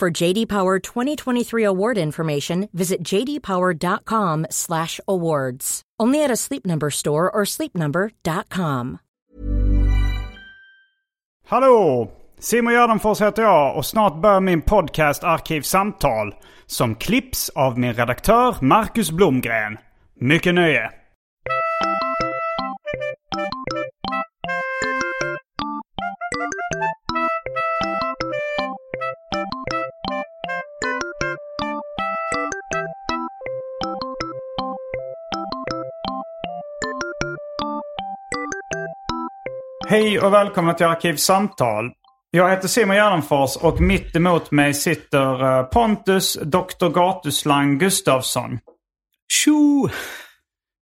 [0.00, 5.82] For JD Power 2023 award information, visit jdpower.com/awards.
[6.02, 8.98] Only at a Sleep Number store or sleepnumber.com.
[11.48, 12.10] Hallå!
[12.38, 16.34] Simon Gärdenfors heter jag och snart börjar min podcast Arkivsamtal
[16.66, 19.78] som klipps av min redaktör Marcus Blomgren.
[20.20, 20.90] Mycket nöje!
[39.90, 41.90] Hej och välkomna till Arkivsamtal.
[42.30, 46.88] Jag heter Simon Gärdenfors och mitt emot mig sitter eh, Pontus Dr.
[46.88, 48.58] Gatuslang Gustafsson.
[49.32, 49.88] Tjo!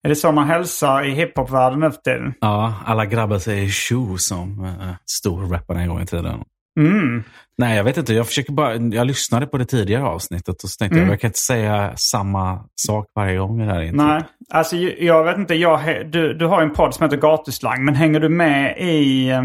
[0.03, 2.33] Är det så man hälsar i hiphopvärlden nu för tiden?
[2.42, 6.44] Ja, alla grabbar säger tjo som uh, storrapparna en gång i tiden.
[6.79, 7.23] Mm.
[7.57, 8.13] Nej, jag vet inte.
[8.13, 8.75] Jag försöker bara...
[8.75, 11.07] Jag lyssnade på det tidigare avsnittet och så tänkte Mm.
[11.07, 14.07] jag, jag kan inte säga samma sak varje gång det här introt.
[14.07, 15.55] Nej, alltså jag vet inte.
[15.55, 17.85] Jag, du, du har en podd som heter Gatuslang.
[17.85, 19.43] Men hänger du med i eh,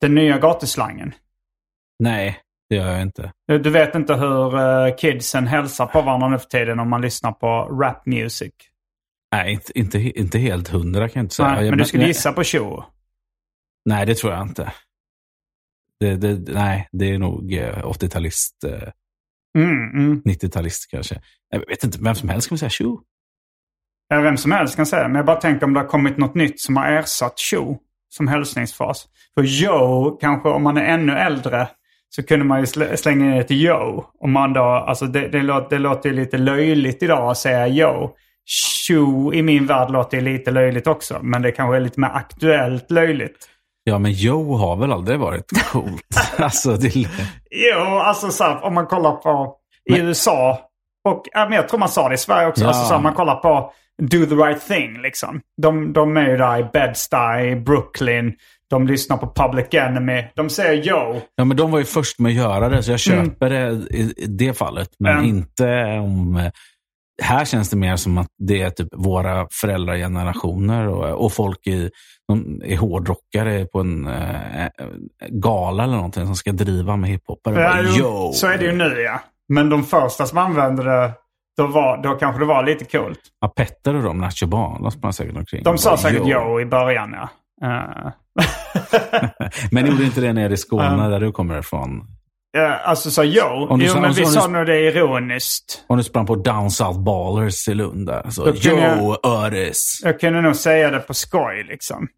[0.00, 1.14] den nya gatuslangen?
[1.98, 2.38] Nej,
[2.70, 3.32] det gör jag inte.
[3.48, 7.00] Du, du vet inte hur eh, kidsen hälsar på varandra nu för tiden om man
[7.00, 7.46] lyssnar på
[7.82, 8.52] rap music?
[9.32, 11.52] Nej, inte, inte, inte helt hundra kan jag inte säga.
[11.52, 12.84] Nej, men du skulle gissa på tjo.
[13.84, 14.72] Nej, det tror jag inte.
[16.00, 18.88] Det, det, nej, det är nog eh, 80-talist, eh,
[19.58, 20.22] Mm, mm.
[20.22, 21.20] 90-talist kanske.
[21.50, 23.00] Jag vet inte, vem som helst kan säga tjo.
[24.08, 25.08] Ja, vem som helst kan säga.
[25.08, 28.28] Men jag bara tänker om det har kommit något nytt som har ersatt tjo som
[28.28, 29.06] hälsningsfras.
[29.34, 31.68] För yo, kanske om man är ännu äldre,
[32.08, 34.04] så kunde man ju slä- slänga in ett yo.
[34.20, 37.68] Om man då, alltså det, det, låter, det låter ju lite löjligt idag att säga
[37.68, 38.10] yo.
[38.44, 41.18] Tjo i min värld låter ju lite löjligt också.
[41.22, 43.48] Men det kanske är lite mer aktuellt löjligt.
[43.88, 46.02] Ja, men Joe har väl aldrig varit coolt.
[46.38, 46.94] alltså, det,
[47.50, 49.54] Jo, alltså så här, om man kollar på
[49.90, 50.58] i USA.
[51.08, 52.62] Och ja, men jag tror man sa det i Sverige också.
[52.62, 52.68] Ja.
[52.68, 55.40] Alltså så här, om man kollar på Do the right thing liksom.
[55.62, 58.32] De, de är ju där i Bed-Stuy, Brooklyn.
[58.70, 60.24] De lyssnar på Public Enemy.
[60.34, 61.20] De säger yo.
[61.36, 63.26] Ja, men de var ju först med att göra det, så jag Mm.
[63.30, 64.88] köper det i, i det fallet.
[64.98, 65.24] Men Mm.
[65.24, 66.50] inte om...
[67.22, 71.90] Här känns det mer som att det är typ våra föräldragenerationer och, och folk i,
[72.28, 74.68] de är hårdrockare på en eh,
[75.28, 77.60] gala eller någonting som ska driva med hiphopare.
[77.60, 78.32] Ja, Yo!
[78.32, 79.20] Så är det ju nu ja.
[79.48, 81.12] Men de första som använde det,
[81.56, 83.20] då, var, då kanske det var lite coolt.
[83.40, 85.62] Ja, Petter och de, Nacho Ban, de sprang säkert omkring.
[85.62, 87.28] De sa säkert yo i början ja.
[87.66, 88.12] Eh,
[89.70, 91.08] Men gjorde inte det nere i Skåne, Ja.
[91.08, 92.02] där du kommer ifrån?
[92.56, 93.66] Ja, alltså sa yo.
[93.68, 95.84] Om du jo men vi sa nog det ironiskt.
[95.86, 98.30] Om du sprang på Down South Ballers i Lund där.
[98.30, 100.00] Så, kunde jag- Öres!
[100.04, 102.08] Jag kunde nog säga det på skoj liksom.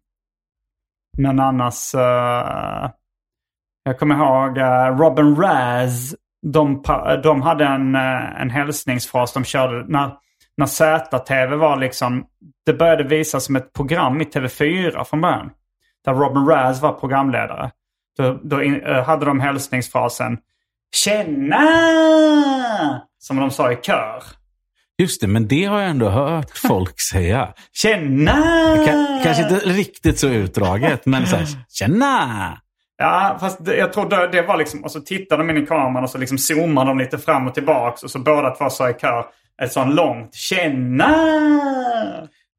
[1.17, 1.95] Men annars...
[1.95, 2.89] eh,
[3.83, 6.15] jag kommer ihåg eh, Robin Raz.
[6.45, 6.83] De,
[7.23, 10.11] de hade en, uh, en hälsningsfras de körde när,
[10.57, 12.25] när ZTV var liksom...
[12.65, 15.49] Det började visas som ett program i TV4 från början.
[16.05, 17.71] Där Robin Raz var programledare.
[18.19, 20.37] Då, då in, eh, hade de hälsningsfrasen
[20.95, 21.61] Tjena!
[23.19, 24.23] Som de sa i kör.
[24.97, 27.53] Just det, men det har jag ändå hört folk säga.
[27.73, 28.35] Tjena!
[28.75, 32.57] Ka- kanske inte riktigt så utdraget, men så här, tjena!
[32.97, 35.65] Ja, fast det, jag tror det, det var liksom, och så tittade de in i
[35.65, 38.89] kameran och så liksom zoomade de lite fram och tillbaks och så båda två sa
[38.89, 39.25] i kör
[39.61, 41.07] ett sånt långt Tjena!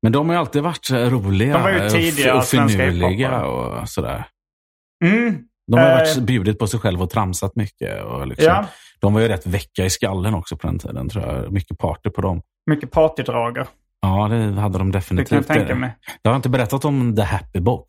[0.03, 4.25] Men de har ju alltid varit roliga De var ju tidiga och finurliga och sådär.
[5.05, 5.37] Mm.
[5.71, 5.95] De har Eh.
[5.99, 8.03] varit bjudit på sig själva och tramsat mycket.
[8.05, 8.65] Och liksom, Ja.
[9.01, 11.53] De var ju rätt väcka i skallen också på den tiden, tror jag.
[11.53, 12.43] Mycket party på dem.
[12.71, 13.67] Mycket partydrager.
[14.03, 15.29] Ja, det hade de Det definitivt.
[15.29, 15.97] kan jag tänka mig.
[16.23, 17.87] Jag har inte berättat om The Happy Box.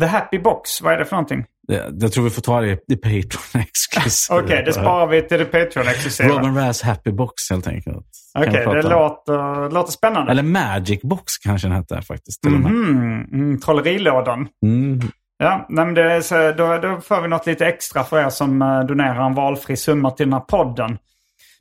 [0.00, 1.44] The Happy Box, vad är det för någonting?
[1.68, 3.22] Det- Jag tror vi får ta det i Patreon
[3.68, 4.38] exklusivt.
[4.44, 6.28] Okej, det sparar vi till det Patreon-exklusiva.
[6.28, 8.06] Robin Razz Happy Box helt enkelt.
[8.38, 10.32] Okej, vi det låter, låter spännande.
[10.32, 12.42] Eller Magic Box kanske den hette faktiskt.
[12.42, 12.72] Till och med.
[12.72, 14.48] Mhm, mm, trollerilådan.
[14.66, 15.00] Mm.
[15.42, 18.62] Ja, nej, men det så, då, då får vi något lite extra för er som
[18.62, 20.98] eh, donerar en valfri summa till den här podden.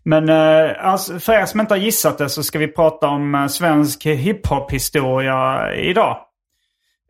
[0.03, 3.35] Men eh, alltså, för er som inte har gissat det så ska vi prata om
[3.35, 6.17] eh, svensk hiphop-historia idag.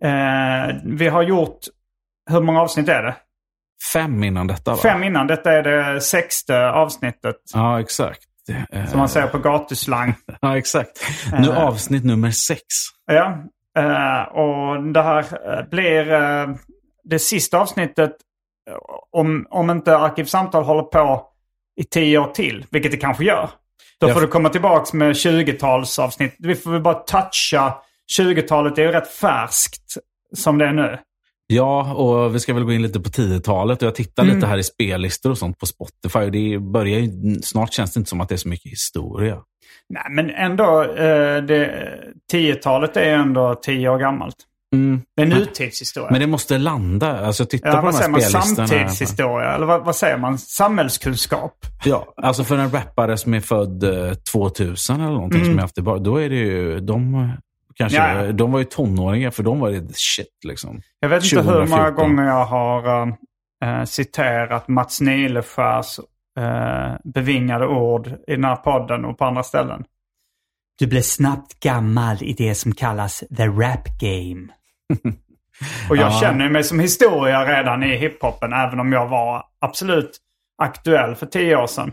[0.04, 1.60] Eh, vi har gjort,
[2.30, 3.16] hur många avsnitt är det?
[3.94, 4.78] Fem innan detta va?
[4.78, 5.28] Fem innan.
[5.28, 7.36] Detta är det sexte avsnittet.
[7.54, 8.22] Ja, exakt.
[8.90, 10.16] Som man säger på gatuslang.
[10.42, 10.92] Ja, exakt.
[11.40, 12.64] Nu avsnitt nummer sex.
[13.06, 13.38] Ja,
[14.26, 15.20] och det här
[15.60, 16.48] eh, blir eh,
[17.04, 18.12] det sista avsnittet
[18.70, 18.76] eh,
[19.12, 21.26] om, om inte Arkivsamtal håller på
[21.82, 23.50] i tio år till, vilket det kanske gör.
[24.00, 24.14] Då Ja.
[24.14, 26.32] får du komma tillbaka med 20-talsavsnitt.
[26.40, 27.74] Vi får väl bara toucha
[28.20, 29.94] 20-talet, det är ju rätt färskt
[30.36, 30.98] som det är nu.
[31.48, 33.82] Ja, och vi ska väl gå in lite på 10-talet.
[33.82, 34.36] Och jag tittar Mm.
[34.36, 36.30] lite här i spellistor och sånt på Spotify.
[36.30, 39.38] Det börjar ju, snart känns det inte som att det är så mycket historia.
[39.90, 41.90] Nej, men ändå, eh, det,
[42.34, 44.36] 10-talet är ändå tio år gammalt.
[44.76, 45.02] Mm.
[45.16, 46.12] Det är nutidshistoria.
[46.12, 47.26] Men det måste landa.
[47.26, 48.22] Alltså jag tittar ja, på vad de säger här man?
[48.22, 48.68] spellistorna.
[48.68, 49.56] Samtidshistoria?
[49.56, 50.38] Eller vad, vad säger man?
[50.38, 51.54] Samhällskunskap?
[51.84, 55.78] Ja, alltså för en rappare som är född eh, 2000 eller någonting som jag haft
[55.78, 57.30] i bar, då är det ju, de
[57.76, 58.26] kanske, Mm.
[58.26, 58.32] Ja.
[58.32, 60.82] de var ju tonåringar för de var det shit liksom.
[61.00, 61.96] Jag vet inte hur många 2014.
[61.96, 63.08] gånger jag har
[63.66, 66.00] äh, citerat Mats Nileskärs
[66.40, 69.84] äh, bevingade ord i den här podden och på andra ställen.
[70.80, 74.48] Du blev snabbt gammal i det som kallas the rap game.
[75.90, 76.20] och jag Ja.
[76.22, 80.18] känner mig som historia redan i hiphopen, även om jag var absolut
[80.62, 81.92] aktuell för tio år sedan.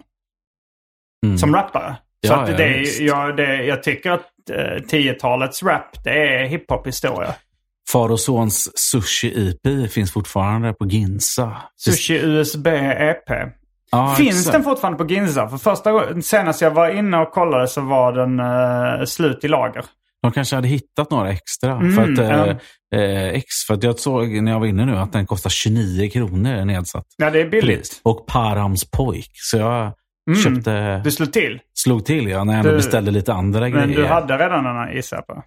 [1.26, 1.38] Mm.
[1.38, 1.96] Som rappare.
[2.26, 3.00] Så Ja, att ja, det, visst.
[3.00, 7.34] jag, det, jag tycker att eh, 10-talets rap, det är hiphop-historia.
[7.92, 11.56] Far och Sons Sushi-IP finns fortfarande på Ginza.
[11.76, 13.30] Sushi USB EP.
[13.90, 14.52] Ja, Finns exakt.
[14.52, 15.48] den fortfarande på Ginza?
[15.48, 18.40] För första senast jag var inne och kollade så var den
[19.00, 19.84] eh, slut i lager.
[20.22, 21.72] De kanske hade hittat några extra.
[21.72, 22.56] Mm, för, att, eh,
[23.00, 26.10] eh, ex, för att jag såg när jag var inne nu att den kostar 29
[26.10, 27.06] kronor nedsatt.
[27.16, 28.00] Ja, det är billigt.
[28.02, 29.30] Och Params pojk.
[29.32, 29.92] Så jag
[30.30, 30.40] Mm.
[30.42, 31.60] köpte, Du slog till.
[31.74, 33.86] slog till ja, när jag Du- beställde lite andra Men grejer.
[33.96, 35.42] du hade redan den här gissar jag på.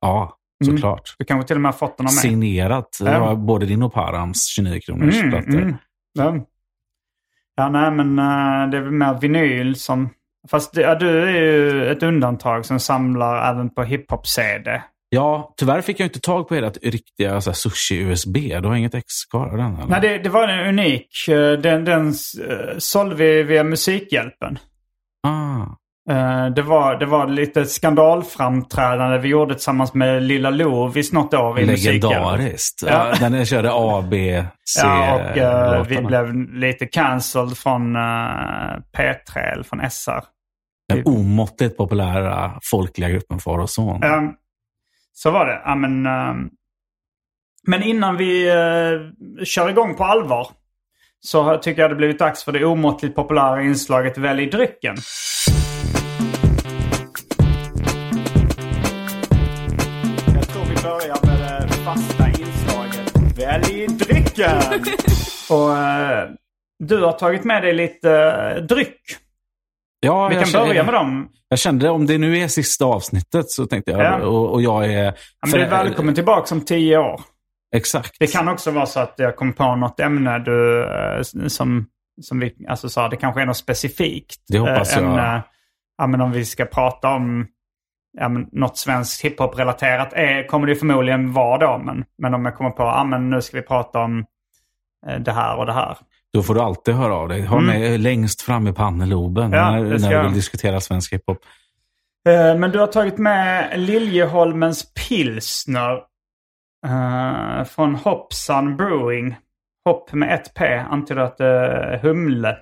[0.00, 0.76] Ja, Mm.
[0.76, 1.14] såklart.
[1.18, 2.22] Du kanske till och med har fått den av mig.
[2.22, 2.88] Signerat.
[3.36, 5.74] Både din och Params 29 kronors Mm, plattor.
[6.18, 6.42] mm.
[7.60, 7.68] Ja.
[7.68, 10.10] nej men eh, det är väl mer vinyl som...
[10.50, 14.82] Fast ja, du är ju ett undantag som samlar även på hiphop-CD.
[15.08, 18.60] Ja, tyvärr fick jag inte tag på ert riktiga så här, sushi-USB.
[18.60, 19.74] Du har inget ex kvar av den?
[19.76, 19.86] Eller?
[19.86, 21.28] Nej, det, det var en unik.
[21.28, 24.58] Eh, Den, den uh, sålde vi via Musikhjälpen.
[25.26, 25.66] ah.
[26.10, 31.60] Eh, Det var, det var lite skandalframträdande vi gjorde tillsammans med Lilla Lovis något år
[31.60, 31.66] i.
[31.66, 32.82] Legendariskt.
[32.86, 33.12] Ja.
[33.20, 33.28] Ja.
[33.28, 38.00] Den körde A, B, C Ja, och eh, vi blev lite cancelled från eh,
[38.96, 40.24] P3 eller från SR.
[40.88, 44.02] Den omåttligt populära folkliga gruppen Far och Son.
[44.02, 44.32] Ehm,
[45.12, 45.62] så var det.
[45.64, 46.48] Ja, men, ehm,
[47.66, 50.46] men innan vi uh, kör igång på allvar
[51.20, 54.96] så tycker jag det blivit dags för det omåttligt populära inslaget Välj drycken.
[61.84, 64.56] Fasta inslaget Välj drycken.
[65.50, 66.28] Och eh,
[66.78, 68.10] du har tagit med dig lite
[68.56, 69.00] eh, dryck.
[70.00, 71.28] Ja, Vi kan kände- börja med dem.
[71.48, 74.16] Jag kände om det nu är sista avsnittet så tänkte jag, Ja.
[74.26, 75.14] och, och jag är...
[75.42, 77.20] Men du är välkommen tillbaka om tio år.
[77.76, 78.16] Exakt.
[78.18, 81.86] Det kan också vara så att jag kom på något ämne du, eh, som,
[82.22, 85.10] som vi alltså sa, det kanske är något specifikt Det hoppas eh, jag.
[85.10, 85.42] ämne.
[85.98, 87.46] Ja, men om vi ska prata om
[88.18, 91.82] ja, men något svenskt hiphop-relaterat är, kommer det förmodligen vara då.
[91.84, 94.24] Men, men om jag kommer på, ja men nu ska vi prata om
[95.06, 95.98] eh, det här och det här.
[96.32, 97.42] Då får du alltid höra av dig.
[97.46, 99.58] Ha mig längst fram i panneloben Mm.
[99.58, 101.38] Ja, när, när du vill diskutera svensk hiphop.
[102.28, 105.92] Eh, Men du har tagit med Liljeholmens pilsner
[106.86, 109.36] eh, från Hopsan Brewing.
[109.84, 112.56] Hopp med ett P antyder att det är humle.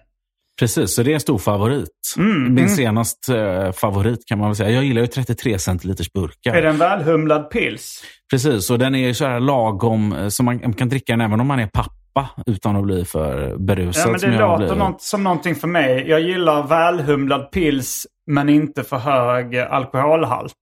[0.58, 2.14] Precis, så det är en stor favorit.
[2.16, 2.68] Mm, Min mm.
[2.68, 4.70] senaste eh, favorit kan man väl säga.
[4.70, 6.54] Jag gillar ju 33 centiliters burkar.
[6.54, 8.04] Är det en välhumlad pils?
[8.30, 11.40] Precis, och den är så här lagom, eh, så man man kan dricka den även
[11.40, 14.06] om man är pappa utan att bli för berusad.
[14.06, 16.04] Ja, men det låter något, som någonting för mig.
[16.08, 20.54] Jag gillar välhumlad pils men inte för hög alkoholhalt.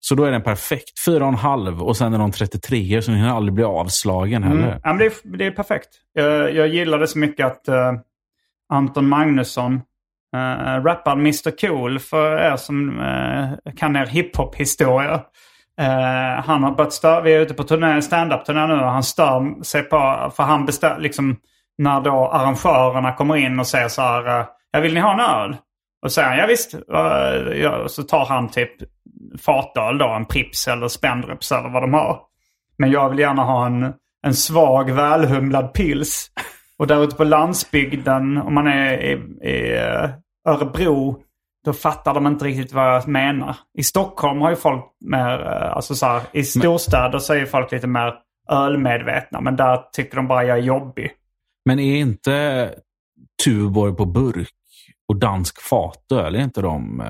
[0.00, 1.06] Så då är den perfekt.
[1.08, 4.62] 4,5 och sen är de 33 så den hinner aldrig bli avslagen heller.
[4.62, 4.80] Mm.
[4.84, 5.88] Ja, men det, är, det är perfekt.
[6.12, 7.92] Jag, jag gillar det så mycket att eh,
[8.72, 9.80] Anton Magnusson
[10.36, 15.14] eh, uh, rappar Mr Cool för er som uh, kan er hiphop-historia.
[15.80, 19.64] Uh, han har börjat störa, vi är ute på turné, standup-turné nu och han stör
[19.64, 21.36] sig på, för han bestämmer liksom
[21.78, 25.20] när då arrangörerna kommer in och säger så här, uh, ja vill ni ha en
[25.20, 25.56] öl?
[26.02, 26.74] Och säger han, ja visst.
[26.74, 28.72] Uh, ja, så tar han typ
[29.40, 32.20] fatöl då, en Pripps eller Spendrups eller vad de har.
[32.78, 33.92] Men jag vill gärna ha en,
[34.26, 36.30] en svag välhumlad pils.
[36.78, 39.12] Och där ute på landsbygden, om man är i,
[39.48, 40.10] i eh,
[40.48, 41.22] Örebro,
[41.64, 43.56] då fattar de inte riktigt vad jag menar.
[43.78, 47.72] I Stockholm har ju folk mer, eh, alltså så här, i storstäder så är folk
[47.72, 48.14] lite mer
[48.50, 49.40] ölmedvetna.
[49.40, 51.10] Men där tycker de bara jag är jobbig.
[51.64, 52.70] Men är inte
[53.44, 54.54] Tuborg på burk
[55.08, 57.02] och dansk fatöl, är inte de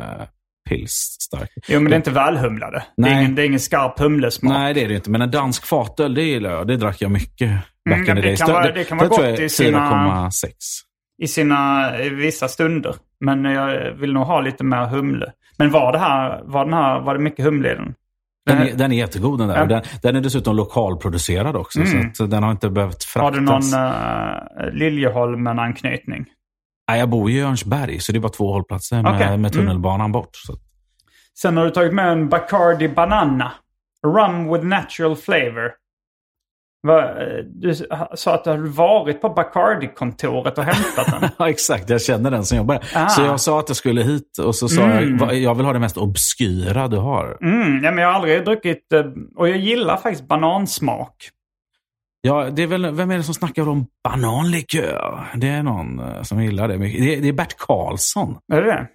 [0.67, 1.47] eh, pilsstarka?
[1.69, 2.83] Jo, men det är inte välhumlade.
[2.97, 4.53] Det är, ingen, det är ingen skarp humlesmak.
[4.53, 5.11] Nej, det är det inte.
[5.11, 6.67] Men en dansk fatöl, det gillar jag.
[6.67, 7.51] Det drack jag mycket
[7.91, 8.41] back Mm, in the det days.
[8.41, 9.91] kan vara- det kan vara gott i sina-
[10.31, 10.51] 4,6.
[11.23, 12.95] I sina i vissa stunder.
[13.25, 15.33] Men jag vill nog ha lite mer humle.
[15.59, 17.95] Men var det här, var den här, var det mycket humle i den?
[18.47, 19.57] Den är, den är jättegod den där.
[19.57, 19.65] Ja.
[19.67, 21.81] Den, den är dessutom lokalproducerad också.
[21.81, 22.15] Mm.
[22.15, 23.35] Så den har inte behövt Har fraktas.
[23.35, 26.25] du någon uh, Liljeholmen-anknytning?
[26.93, 29.23] Nej, jag bor ju i Örnsberg, så det är bara två hållplatser med.
[29.23, 29.41] Mm.
[29.43, 30.31] med tunnelbanan bort.
[30.33, 30.53] Så.
[31.43, 33.53] Sen har du tagit med en Bacardi Banana.
[34.07, 35.65] Rum with natural flavor.
[36.89, 37.75] Eh, du
[38.15, 41.31] sa att du hade varit på Bacardi-kontoret och hämtat den.
[41.39, 41.91] Ja, exakt.
[41.91, 42.79] Jag känner den som jobbar.
[42.95, 43.09] Ah.
[43.09, 45.19] Så jag sa att jag skulle hit och så sa Mm.
[45.19, 47.39] jag "Va- jag vill ha det mest obskyra du har.
[47.43, 48.93] Mm, ja, men jag har aldrig druckit...
[48.93, 49.05] eh,
[49.37, 51.15] Och jag gillar faktiskt banansmak.
[52.25, 55.31] Ja, det är väl, vem är det som snackar om bananlikör?
[55.35, 57.01] Det är någon eh, som gillar det mycket.
[57.01, 58.37] Det är, det är Bert Karlsson.
[58.53, 58.87] Är det det?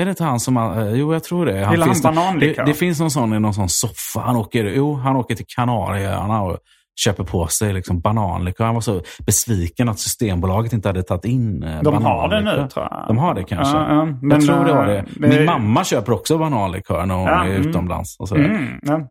[0.00, 0.56] Är det inte han som...
[0.56, 1.52] eh, Jo, jag tror det.
[1.52, 2.64] Gillar han finns det, bananlikör?
[2.64, 4.20] det, det finns någon sån i någon sån soffa.
[4.20, 6.58] Han åker, jo, han åker till Kanarieöarna och
[7.04, 8.64] köper på sig liksom bananlikör.
[8.64, 12.68] Han var så besviken att Systembolaget inte hade tagit in eh, De har det nu
[12.68, 13.04] tror jag.
[13.08, 13.76] De har det kanske.
[13.76, 15.04] Ja, ja, men, jag tror det har det.
[15.16, 17.68] Min mamma köper också bananlikör när hon är mm.
[17.68, 18.16] utomlands.
[18.18, 18.44] Och sådär.
[18.44, 19.06] Mm.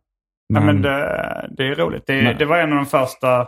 [0.48, 2.06] Men, men det, det är roligt.
[2.06, 3.40] Det, det var en av de första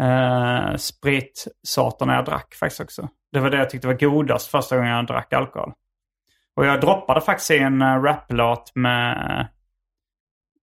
[0.00, 3.08] eh, spritsorterna jag drack faktiskt också.
[3.32, 5.72] Det var det jag tyckte var godast första gången jag drack alkohol.
[6.56, 9.40] Och jag droppade faktiskt i en uh, raplåt med...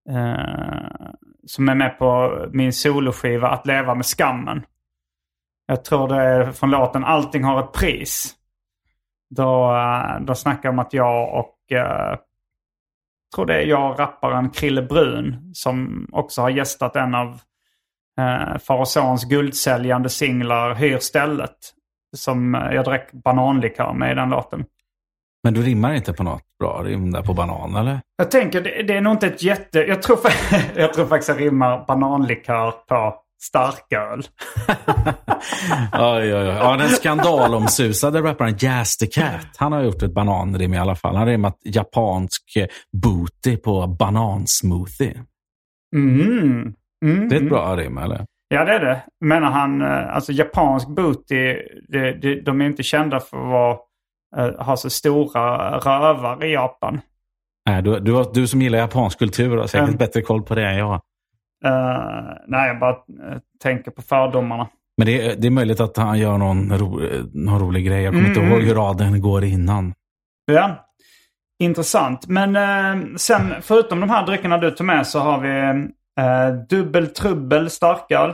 [0.10, 1.10] eh,
[1.48, 4.66] som är med på min soloskiva Att leva med skammen.
[5.66, 8.36] Jag tror det är från låten Allting har ett pris.
[9.30, 12.18] Då, uh, då snackar jag om att jag och eh,
[13.36, 17.40] tror det är jag och rapparen Krille Brun som också har gästat en av
[18.20, 21.58] eh, Far och Sons guldsäljande singlar Hyr stället.
[22.18, 24.66] Som eh, jag drack bananlikör med i den låten.
[25.44, 28.02] men du rimmar inte på något bra rim där på banan, eller?
[28.18, 29.80] Jag tänker det, det är nog inte ett jätte...
[29.80, 30.20] Jag tror,
[30.76, 34.20] jag tror faktiskt jag rimmar bananlikör på starköl.
[35.94, 36.46] oj, oj, oj.
[36.46, 39.48] Ja, den skandalomsusade rapparen Jazz the Cat.
[39.58, 41.16] Han har gjort ett bananrim i alla fall.
[41.16, 42.44] Han har rimmat japansk
[43.04, 45.24] booty på banansmoothie.
[45.96, 46.74] Mm.
[47.06, 48.26] Mm, Det är ett bra rim, eller?
[48.48, 49.02] Ja, det är det.
[49.26, 51.56] Menar han, eh, alltså japansk booty,
[51.88, 53.78] det, det, de är inte kända för att vara,
[54.38, 57.02] eh, ha så stora rövar i Japan.
[57.70, 59.98] Nej, du, du, du som gillar japansk kultur har säkert Mm.
[59.98, 61.02] bättre koll på det än jag.
[61.66, 64.70] Eh, nej, jag bara eh, tänker på fördomarna.
[64.98, 67.00] Men det är, det är möjligt att han gör någon, ro,
[67.34, 68.04] någon rolig grej.
[68.04, 68.68] Jag kommer Mm, inte ihåg mm.
[68.68, 69.94] hur raden går innan.
[70.46, 70.90] Ja,
[71.60, 72.28] intressant.
[72.28, 75.50] Men eh, sen, förutom de här dryckerna du tog med så har vi
[76.20, 78.30] eh, Dubbel Trubbel starköl.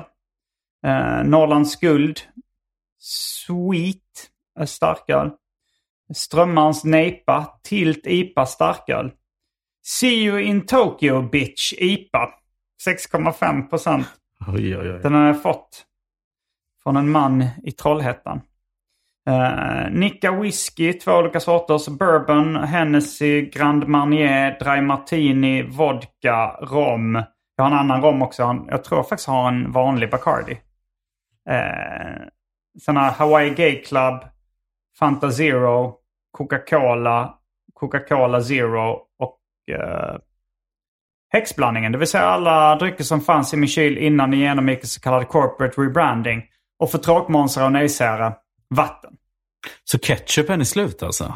[0.85, 2.19] Eh, Norrlands Guld.
[2.99, 3.95] Sweet
[4.59, 5.29] eh, starköl.
[6.13, 7.59] Strömmarns Nejpa.
[7.63, 9.11] Tilt IPA starköl.
[9.85, 12.29] See you in Tokyo bitch IPA.
[12.85, 14.07] 6,5 procent.
[15.03, 15.85] Den har jag fått
[16.83, 18.41] från en man i Trollhättan.
[19.29, 21.87] Uh, Nicka whisky, två olika sorters.
[21.87, 27.23] Bourbon, Hennessy, Grand Marnier, Dry Martini, vodka, rom.
[27.55, 28.65] Jag har en annan rom också.
[28.67, 30.51] Jag tror jag faktiskt har en vanlig Bacardi.
[31.49, 32.27] Uh,
[32.85, 34.23] sen har Hawaii Gay Club,
[34.99, 35.95] Fanta Zero,
[36.31, 37.33] Coca-Cola,
[37.73, 39.39] Coca-Cola Zero och
[39.71, 40.17] uh,
[41.37, 41.91] häxblandningen.
[41.91, 45.01] Det vill säga alla drycker som fanns i min kyl innan ni genomgick en så
[45.01, 46.43] kallad corporate rebranding.
[46.79, 48.33] Och för tråkmånsar och nejsägare,
[48.75, 49.11] vatten.
[49.83, 51.33] Så ketchupen är slut alltså?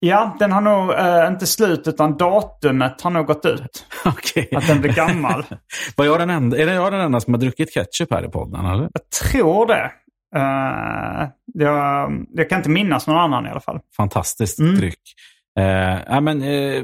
[0.00, 3.86] Ja, den har nog eh, inte slut utan datumet har nog gått ut.
[4.04, 4.48] Okej.
[4.56, 5.44] Att den blir gammal.
[5.96, 8.28] Var jag den enda, är det jag den enda som har druckit ketchup här i
[8.28, 8.66] podden?
[8.66, 8.82] Eller?
[8.82, 9.92] Jag tror det.
[10.36, 13.80] Eh, jag, jag kan inte minnas någon annan i alla fall.
[13.96, 14.74] Fantastiskt Mm.
[14.74, 15.00] dryck.
[15.60, 16.82] Eh, men, eh,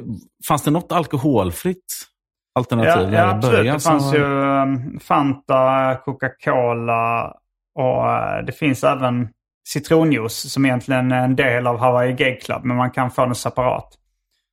[0.48, 1.94] fanns det något alkoholfritt
[2.54, 3.12] alternativ?
[3.12, 3.56] Ja, ja absolut.
[3.58, 7.34] början Det fanns som- ju um, Fanta, Coca-Cola
[7.74, 9.28] och eh, det finns även
[9.68, 12.64] citronjuice som egentligen är en del av Hawaii Gay Club.
[12.64, 13.88] Men man kan få den separat.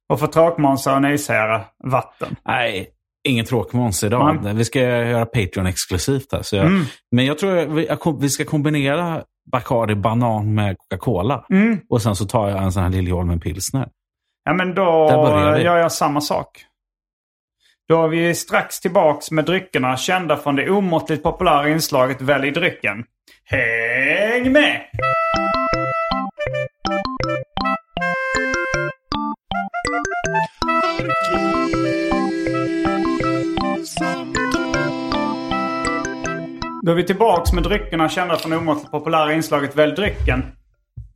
[0.10, 2.36] Och för tråkmånsar och nejsägare, vatten.
[2.46, 2.90] Nej,
[3.28, 4.40] ingen tråkmåns idag.
[4.44, 4.54] Nej.
[4.54, 6.42] Vi ska göra Patreon-exklusivt här.
[6.42, 6.84] Så jag, Mm.
[7.12, 11.46] Men jag tror vi ska kombinera Bacardi banan med Coca-Cola.
[11.50, 11.80] Mm.
[11.90, 13.90] Och sen så tar jag en sån här Liljeholmen pilsner.
[14.48, 14.84] Ja, men då
[15.60, 16.66] gör jag samma sak.
[17.88, 23.04] Då är vi strax tillbaks med dryckerna kända från det omåttligt populära inslaget Välj drycken.
[23.44, 24.82] Häng med!
[36.86, 40.44] Då är vi tillbaks med dryckerna kända från det omåttligt populära inslaget Välj drycken.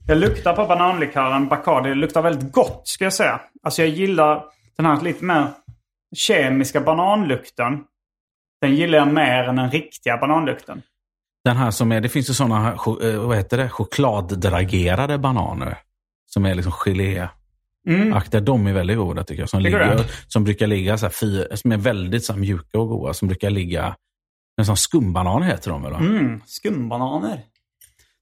[0.10, 1.90] Jag luktar på bananlikören Bacardi.
[1.90, 3.42] Det luktar väldigt gott ska jag säga.
[3.64, 4.44] Alltså jag gillar
[4.78, 5.48] den här lite mer
[6.16, 7.84] kemiska bananlukten.
[8.62, 10.82] Den gillar jag mer än den riktiga bananlukten.
[11.44, 12.78] Den här som är, det finns ju sådana,
[13.18, 15.78] vad heter det, chokladdragerade bananer.
[16.26, 17.30] Som är liksom geléaktiga.
[17.88, 18.46] Mm.
[18.46, 19.50] De är väldigt goda tycker jag.
[19.50, 23.14] Som, Tycker ligger, som brukar ligga så här, som är väldigt så mjuka och goda.
[23.14, 23.96] Som brukar ligga,
[24.58, 25.94] en sån skumbanan heter de väl?
[25.94, 27.42] Mm, skumbananer.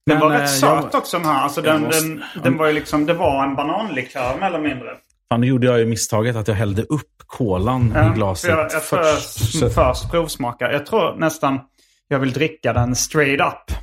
[0.08, 1.42] Den Men, var eh, rätt jag- söt också den här.
[1.42, 4.88] Alltså den, måste- den, den var ju liksom, det var en bananlikör mer eller mindre.
[5.28, 8.58] Fan, nu gjorde jag ju misstaget att jag hällde upp kolan Ja, i glaset jag,
[8.72, 9.54] jag först.
[9.62, 10.70] jag först provsmakar.
[10.70, 11.60] Jag tror nästan
[12.08, 13.76] jag vill dricka den straight up.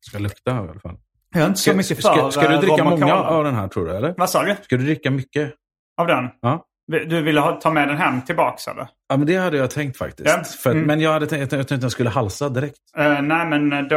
[0.00, 0.96] ska lukta i alla fall.
[1.34, 3.68] Jag är inte så mycket för ska, ska du eh, dricka många av den här
[3.68, 3.96] tror du?
[3.96, 4.14] Eller?
[4.16, 4.56] Vad sa du?
[4.62, 5.54] Ska du dricka mycket?
[6.00, 6.24] Av den?
[6.40, 6.64] Ja.
[6.88, 8.88] Du ville ha, ta med den hem tillbaks eller?
[9.08, 10.28] Ja, men det hade jag tänkt faktiskt.
[10.28, 10.44] Ja.
[10.44, 10.84] För, Mm.
[10.86, 12.78] Men jag hade tänkt, jag tänkte att jag skulle halsa direkt.
[12.96, 13.96] Eh, nej men då...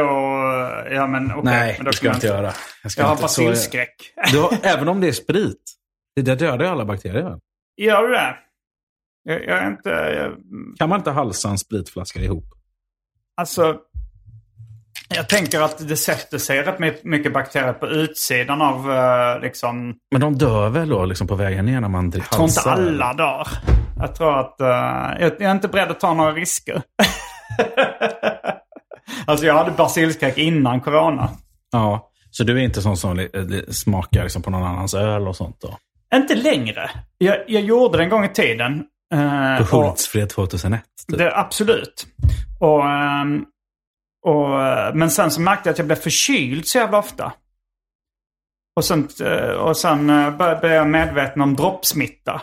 [0.90, 1.42] Ja men okej.
[1.44, 2.52] Nej, men då det ska jag inte göra.
[2.82, 3.94] Jag, ska Jag har basilskräck.
[4.62, 5.62] Även om det är sprit.
[6.16, 7.38] Det där dödar ju alla bakterier.
[7.76, 8.36] Gör du det?
[9.24, 9.90] Jag, jag är inte...
[9.90, 10.32] Jag,
[10.78, 12.44] Kan man inte halsa en spritflaska ihop?
[13.36, 13.76] alltså...
[15.14, 19.94] Jag tänker att det sätter sig rätt my- mycket bakterier på utsidan av eh, liksom...
[20.10, 22.70] Men de dör väl då liksom på vägen ner när man dricker Jag tror inte
[22.90, 23.48] alla dör.
[23.98, 24.60] Jag tror att...
[24.60, 24.66] eh,
[25.20, 26.82] jag, jag är inte beredd att ta några risker.
[29.26, 31.28] alltså jag hade basilskräck innan corona.
[31.72, 33.28] Ja, så du är inte sån som
[33.70, 35.78] smakar liksom på någon annans öl och sånt då?
[36.16, 36.90] Inte längre.
[37.18, 38.82] Jag, jag gjorde det en gång i tiden.
[39.14, 40.80] eh, På Hultsfred 2001?
[41.08, 41.18] Typ.
[41.18, 42.06] Det, absolut.
[42.60, 43.44] Och, ehm,
[44.22, 47.32] och, eh, men sen så märkte jag att jag blev förkyld så jävla ofta.
[48.76, 52.42] Och sen, eh, och sen eh, blev jag medveten om droppsmitta.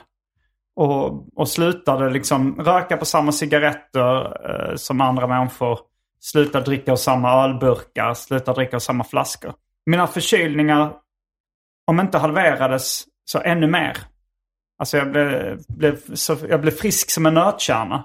[0.75, 5.79] Och, och slutade liksom röka på samma cigaretter eh, som andra människor.
[6.21, 9.53] Slutade dricka ur samma ölburkar, slutade dricka ur samma flaskor.
[9.85, 10.93] Mina förkylningar,
[11.87, 13.97] om inte halverades, så ännu mer.
[14.77, 18.03] Alltså jag blev, blev, så, jag blev frisk som en nötkärna.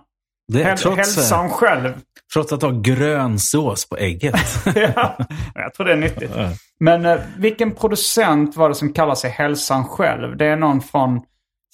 [0.53, 1.93] Det är Häl, trots, hälsan själv.
[2.35, 4.35] trots att ha grön sås på ägget.
[4.75, 5.17] ja,
[5.55, 6.31] jag tror det är nyttigt.
[6.81, 10.37] Men eh, vilken producent var det som kallar sig Hälsan själv?
[10.37, 11.21] Det är någon från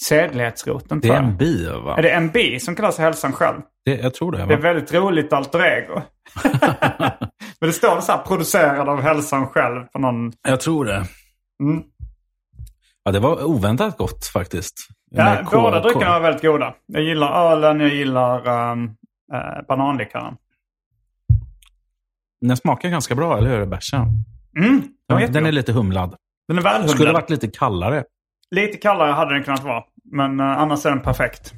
[0.08, 1.30] Sedlighetsroten Det tror är jag.
[1.30, 1.96] en bi va?
[1.98, 3.60] Är det MB som kallar sig Hälsan själv?
[3.84, 4.38] Det, jag tror det.
[4.38, 4.62] Det är Va?
[4.62, 6.00] väldigt roligt alter ego.
[7.60, 10.32] Men det står så här producerad av Hälsan själv på någon...
[10.48, 11.04] Jag tror det.
[11.62, 11.82] Mm.
[13.04, 14.74] Ja, det var oväntat gott faktiskt.
[15.10, 16.74] Ja, båda dryckerna var väldigt goda.
[16.86, 18.84] Jag gillar ölen, jag gillar um,
[19.34, 20.36] uh, bananlikören.
[22.40, 23.66] Den smakar ganska bra, eller hur?
[23.66, 24.06] Bärsen.
[24.58, 26.16] Mm, Ja, den är lite humlad.
[26.48, 26.90] den är välhumlad.
[26.90, 28.04] Skulle varit lite kallare.
[28.50, 29.84] Lite kallare hade den kunnat vara.
[30.04, 31.52] Men eh, annars är den perfekt.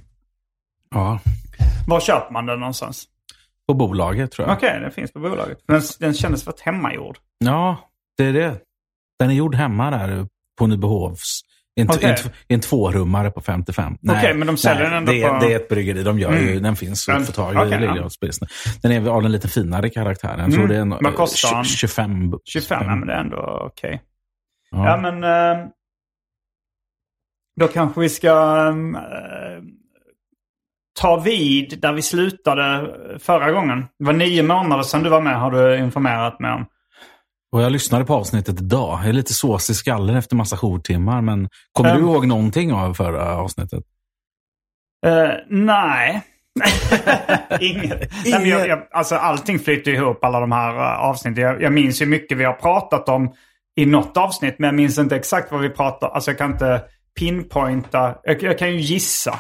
[0.91, 1.21] Ja.
[1.89, 3.05] Var köper man den någonstans?
[3.67, 4.57] På bolaget tror jag.
[4.57, 5.59] Okej, den finns på bolaget.
[5.67, 7.19] Den, den kändes för hemmagjord.
[7.39, 7.77] Ja,
[8.19, 8.61] det är det.
[9.19, 10.27] Den är gjord hemma där
[10.59, 11.41] på Nybehovs.
[11.81, 12.11] En, Okej.
[12.25, 13.97] en, en tvårummare på 55.
[14.09, 16.03] Okej, men de säljer den ändå det, på- det är ett bryggeri.
[16.03, 16.63] De gör ju, Mm.
[16.63, 17.75] den finns att få tag i.
[17.75, 18.09] i ja.
[18.83, 20.35] Den är av en lite finare karaktär.
[20.39, 20.69] Jag tror Mm.
[20.69, 21.65] det är en, Vad kostar eh, den?
[21.65, 22.33] 25.
[22.45, 24.03] 25, ja, men det är ändå okej.
[24.71, 24.87] Ja.
[24.89, 25.25] Ja, men...
[25.61, 25.67] eh,
[27.61, 28.29] då kanske vi ska
[28.97, 29.63] eh,
[31.01, 33.85] ta vid där vi slutade förra gången.
[33.99, 36.67] Det var nio månader sedan du var med har du informerat mig om.
[37.53, 38.99] Och jag lyssnade på avsnittet idag.
[39.03, 41.21] Jag är lite sås i skallen efter massa jourtimmar.
[41.21, 41.97] Men kommer Ehm.
[41.97, 43.85] du ihåg någonting av förra avsnittet?
[45.07, 46.23] Eh, nej.
[47.61, 48.13] Inget.
[48.31, 51.45] Men jag, jag, alltså, allting flyter ihop, alla de här uh, avsnitten.
[51.45, 53.33] Jag, jag minns ju mycket vi har pratat om
[53.77, 56.83] i något avsnitt, men jag minns inte exakt vad vi pratar Alltså jag kan inte
[57.19, 58.15] pinpointa.
[58.23, 59.39] Jag, jag kan ju gissa.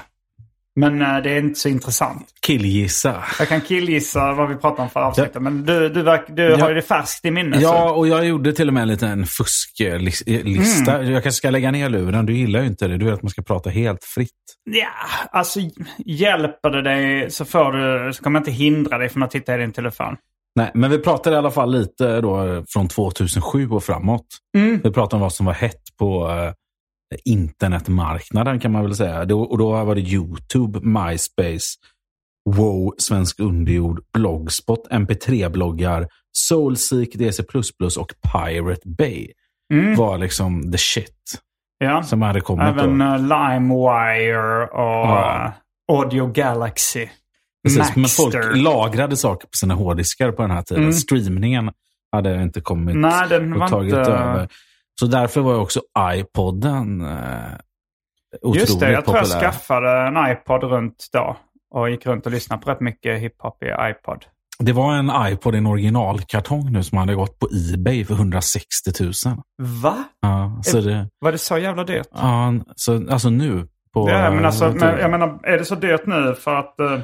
[0.76, 2.26] Men eh, det är inte så intressant.
[2.46, 3.24] Killgissa.
[3.38, 5.34] Jag kan killgissa vad vi pratar om för avsnitt.
[5.40, 6.58] Men du, du, verk, du Ja.
[6.60, 7.56] har ju det färskt i minne.
[7.60, 7.94] Ja, så.
[7.94, 10.94] och jag gjorde till och med en liten fusklista.
[10.96, 11.12] Mm.
[11.12, 12.26] Jag kanske ska lägga ner luren.
[12.26, 12.96] Du gillar ju inte det.
[12.96, 14.30] Du vet att man ska prata helt fritt.
[14.70, 14.88] Ja,
[15.30, 15.60] alltså
[16.06, 19.54] hjälper det dig så, får du, så kommer jag inte hindra dig från att titta
[19.54, 20.16] i din telefon.
[20.56, 24.26] Nej, men vi pratade i alla fall lite då från 2007 och framåt.
[24.56, 24.80] Mm.
[24.84, 26.28] Vi pratade om vad som var hett på
[27.24, 29.24] internetmarknaden kan man väl säga.
[29.24, 31.78] Då, och då var det YouTube, MySpace,
[32.50, 37.42] Wow, Svensk Underjord, Blogspot, MP3-bloggar, Soulseek, DC++
[37.98, 39.28] och Pirate Bay.
[39.96, 41.42] Var liksom the shit.
[41.78, 42.02] Ja.
[42.02, 43.04] Som hade kommit Även då.
[43.04, 45.44] uh, LimeWire och Ja.
[45.44, 45.52] eh,
[45.96, 47.08] Audio Galaxy.
[47.68, 50.82] Precis, men folk lagrade saker på sina hårddiskar på den här tiden.
[50.82, 50.92] Mm.
[50.94, 51.70] Streamningen
[52.12, 54.48] hade inte kommit Nej, och tagit inte- över.
[55.00, 55.80] Så därför var ju också
[56.14, 57.16] iPoden eh,
[58.42, 59.34] otroligt Just det, jag tror populär.
[59.34, 61.36] jag skaffade en iPod runt då.
[61.74, 64.24] Och gick runt och lyssnade på rätt mycket hiphop i iPod.
[64.58, 68.66] Det var en iPod i en originalkartong nu som hade gått på Ebay för 160
[69.00, 69.12] 000.
[69.82, 70.04] Va?
[70.20, 72.08] Ja, så det, Var det så jävla dyrt?
[72.12, 74.10] ja, så, alltså nu på...
[74.10, 76.80] Ja, men alltså, vad heter men, jag menar, är det så dyrt nu för att...
[76.80, 77.00] eh,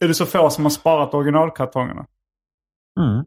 [0.00, 2.06] är det så få som har sparat originalkartongerna?
[3.00, 3.24] Mm.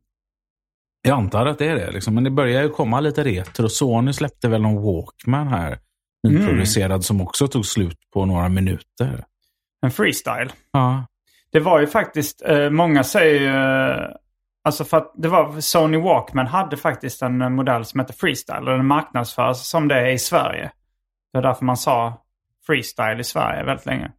[1.01, 1.91] Jag antar att det är det.
[1.91, 2.15] Liksom.
[2.15, 3.69] Men det börjar ju komma lite retro.
[3.69, 5.79] Sony släppte väl någon Walkman här.
[6.27, 9.25] Nyproducerad som också tog slut på några minuter.
[9.81, 10.51] En freestyle.
[10.71, 11.05] Ja,
[11.51, 13.47] Det var ju faktiskt, eh, många säger ju...
[13.47, 14.09] eh,
[14.63, 18.59] Alltså för att det var, Sony Walkman hade faktiskt en eh, modell som heter Freestyle.
[18.71, 20.71] Och den marknadsförs som det är i Sverige.
[21.33, 22.21] Det är därför man sa
[22.67, 24.11] Freestyle i Sverige väldigt länge.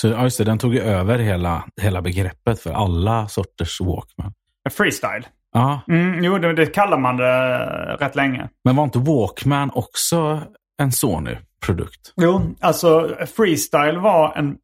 [0.00, 4.32] så ja, just det, den tog ju över hela, hela begreppet för alla sorters Walkman.
[4.70, 5.26] Freestyle.
[5.52, 8.48] Ja, Mm, jo, det, det kallar man det eh, rätt länge.
[8.64, 10.42] men var inte Walkman också
[10.82, 12.12] en Sony-produkt?
[12.16, 14.56] Jo, alltså Freestyle var en,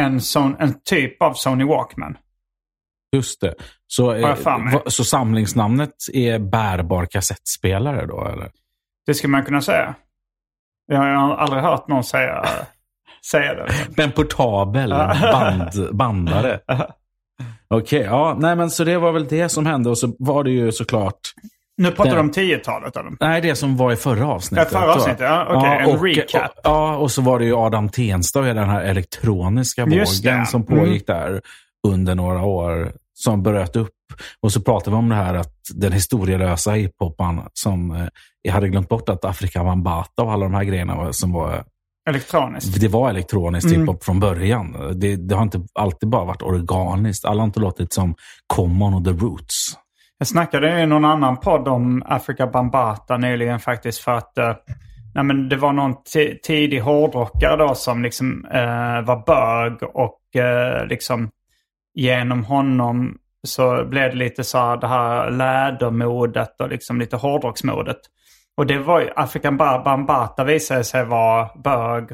[0.00, 2.16] en, sån, en typ av Sony Walkman.
[3.16, 3.54] Just det.
[3.86, 4.36] Så, eh,
[4.86, 8.50] så samlingsnamnet är bärbar kassettspelare då, eller?
[9.06, 9.94] Det skulle man kunna säga.
[10.86, 12.44] Jag har aldrig hört någon säga,
[13.30, 14.02] säga det.
[14.02, 14.90] En portabel
[15.32, 16.60] band, bandare.
[17.72, 20.50] Okej, ja, nej men så det var väl det som hände och så var det
[20.50, 21.20] ju såklart,
[21.76, 23.12] Nu pratar du om 10-talet eller?
[23.20, 24.68] nej det som var i förra avsnittet.
[24.72, 26.50] Ja, förra avsnittet, ja, okej, en och, recap.
[26.50, 30.46] Och, ja, och så var det ju Adam Tensta och hela den här elektroniska vågen
[30.46, 31.40] som pågick där
[31.88, 32.92] under några år.
[33.14, 33.94] Som bröt upp.
[34.40, 38.06] Och så pratade vi om det här att den historielösa hiphopan som eh,
[38.42, 41.64] jag hade glömt bort att Afrika Bambata och alla de här grejerna som var
[42.08, 42.80] Elektroniskt.
[42.80, 43.80] det var elektronisk Mm.
[43.80, 44.76] hiphop från början.
[45.00, 47.24] Det, det har inte alltid bara varit organiskt.
[47.24, 48.14] Alla har inte låtit som
[48.46, 49.78] Common och The Roots.
[50.18, 54.52] Jag snackade i någon annan podd om Afrika Bambata nyligen faktiskt för att eh,
[55.14, 60.36] nej, men det var någon ti- tidig hårdrockare då som liksom eh, var bög och
[60.42, 61.30] eh, liksom
[61.94, 67.96] genom honom så blev det lite så här det här lädermodet och liksom lite hårdrocksmodet.
[68.56, 72.12] Och det var ju, Afrikan Ba- Bambata visade sig vara bög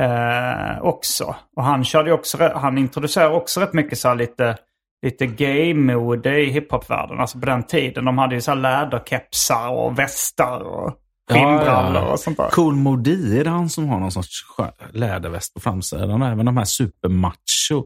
[0.00, 1.36] eh, också.
[1.56, 4.56] Och han körde också, han introducerade också rätt mycket så här lite,
[5.02, 7.20] lite gay-mode i hiphopvärlden.
[7.20, 8.04] Alltså på den tiden.
[8.04, 10.94] De hade ju så här läderkepsar och västar och
[11.30, 12.48] skinnbrallor och sånt där.
[12.48, 14.44] Cool Modi, är det han som har någon sorts
[14.92, 16.22] läderväst på framsidan?
[16.22, 17.84] Även de här supermacho.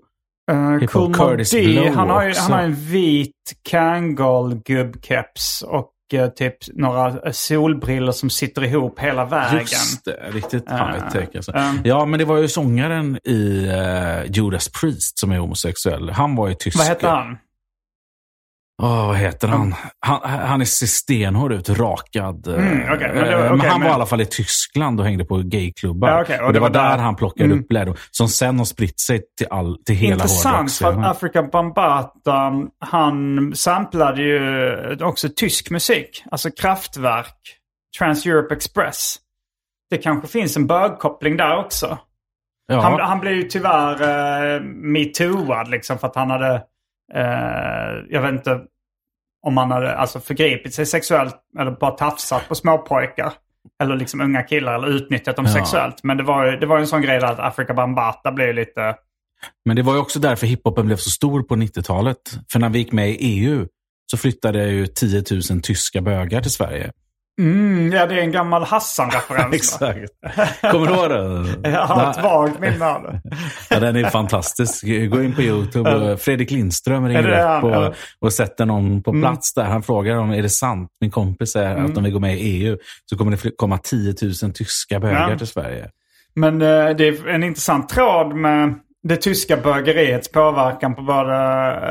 [0.52, 5.76] Uh, Hiphop cool Curtis Modi, Blow han har ju han har en vit Kangol-gubbkeps och
[5.76, 5.95] eh,
[6.36, 9.60] typ några solbriller som sitter ihop hela vägen.
[9.60, 11.28] Just det, riktigt high tech.
[11.34, 11.52] Alltså.
[11.52, 11.80] Um.
[11.84, 16.10] Ja, men det var ju sångaren i uh, Judas Priest som är homosexuell.
[16.10, 16.78] Han var ju tysk.
[16.78, 17.38] Vad heter han?
[18.82, 19.74] Åh, vad heter han?
[20.00, 22.46] Han, han ser stenhård ut, rakad.
[22.46, 24.26] Mm, eh, okej, men det- eh, okej, men han men- var i alla fall i
[24.26, 26.08] Tyskland och hängde på gayklubbar.
[26.08, 27.60] Ja, okej, och, det var där, han plockade Mm.
[27.60, 31.06] upp läder som sen har spritt sig till, all, till hela Intressant för att.
[31.06, 36.22] Afrika Bambata, han samplade ju också tysk musik.
[36.30, 37.36] Alltså Kraftwerk,
[37.98, 39.16] Trans-Europe Express.
[39.90, 41.98] Det kanske finns en bögkoppling där också.
[42.72, 42.80] Ja.
[42.80, 44.02] Han, han blev ju tyvärr
[44.56, 46.60] uh, metooad liksom för att han hade, eh,
[48.08, 48.60] jag vet inte
[49.42, 53.32] om han hade alltså förgripit sig sexuellt eller bara tafsat på småpojkar.
[53.82, 55.52] Eller liksom unga killar eller utnyttjat dem Ja.
[55.52, 56.02] sexuellt.
[56.02, 58.96] Men det var ju det var en sån grej där att Afrika Bambata blev lite...
[59.64, 62.18] Men det var ju också därför hiphopen blev så stor på 90-talet.
[62.52, 63.66] För när vi gick med i EU
[64.10, 66.92] så flyttade ju 10 000 tyska bögar till Sverige.
[67.38, 69.54] Mm, ja, det är en gammal Hassan-referens.
[69.54, 70.10] Exakt.
[70.72, 71.10] Kommer du ihåg
[71.62, 71.70] det?
[71.70, 73.20] Jag har ett vagt minne av det.
[73.70, 74.84] Ja, den är fantastisk.
[74.84, 75.94] Gå in på YouTube.
[75.94, 79.64] och Fredrik Lindström ringer upp och, och sätter någon på plats där.
[79.64, 80.90] Han frågar om är det sant.
[81.00, 82.78] Min kompis säger att om vi går med i EU
[83.10, 85.38] så kommer det komma 10 000 tyska bögar Ja.
[85.38, 85.90] till Sverige.
[86.34, 91.34] Men eh, det är en intressant tråd med det tyska bögeriets påverkan på både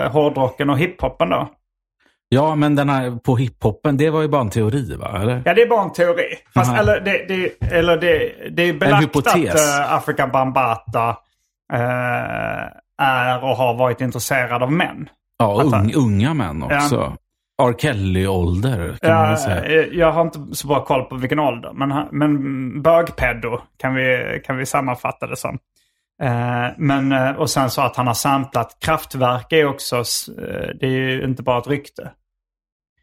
[0.03, 1.49] eh, hårdrocken och hiphopen då.
[2.29, 5.19] Ja, men den här på hiphopen, det var ju bara en teori, va?
[5.21, 5.41] Eller?
[5.45, 6.25] Ja, det är bara en teori.
[6.53, 6.79] Fast, Aha.
[6.79, 11.09] eller det, det, eller det, det är belagt att uh, Afrika Bambata
[11.73, 12.65] eh,
[13.01, 15.09] är och har varit intresserad av män.
[15.37, 17.13] Ja, Att ung, unga män också.
[17.63, 17.73] R.
[17.77, 18.97] Kelly-ålder.
[19.01, 19.63] Kan man Ja, säga.
[19.83, 21.71] eh, jag har inte så bra koll på vilken ålder.
[21.73, 25.57] Men, men bögpedo kan vi, kan vi sammanfatta det som.
[26.23, 30.03] Eh, men, eh, och sen så att han har samplat Kraftwerk är också, eh,
[30.79, 32.11] det är ju inte bara ett rykte.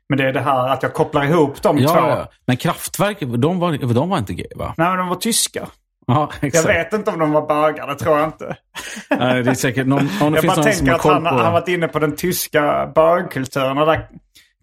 [0.08, 1.84] Men det är det här att jag kopplar ihop de två.
[1.84, 2.28] Ja, ja.
[2.46, 4.74] Men Kraftwerk, de var, de var inte gay va?
[4.76, 5.66] Nej men de var tyska.
[6.06, 8.56] Ja, Jag vet inte om de var bögar, det tror jag inte.
[9.10, 11.28] Nej, det är säkert någon, om det Jag finns bara någon tänker att han på
[11.28, 13.78] han varit inne på den tyska bögkulturen.
[13.78, 14.08] Och där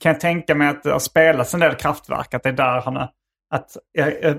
[0.02, 2.34] kan jag tänka mig att det har spelats en del kraftverk.
[2.34, 3.10] Att det är där han har...
[3.54, 4.34] Att, ja, ja,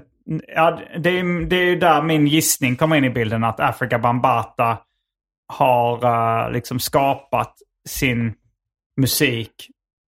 [0.49, 3.45] ja, det, är, det är ju där min gissning kommer in i bilden.
[3.45, 4.79] Att Afrika Bambata
[5.53, 7.55] har eh, liksom skapat
[7.88, 8.35] sin
[9.01, 9.53] musik.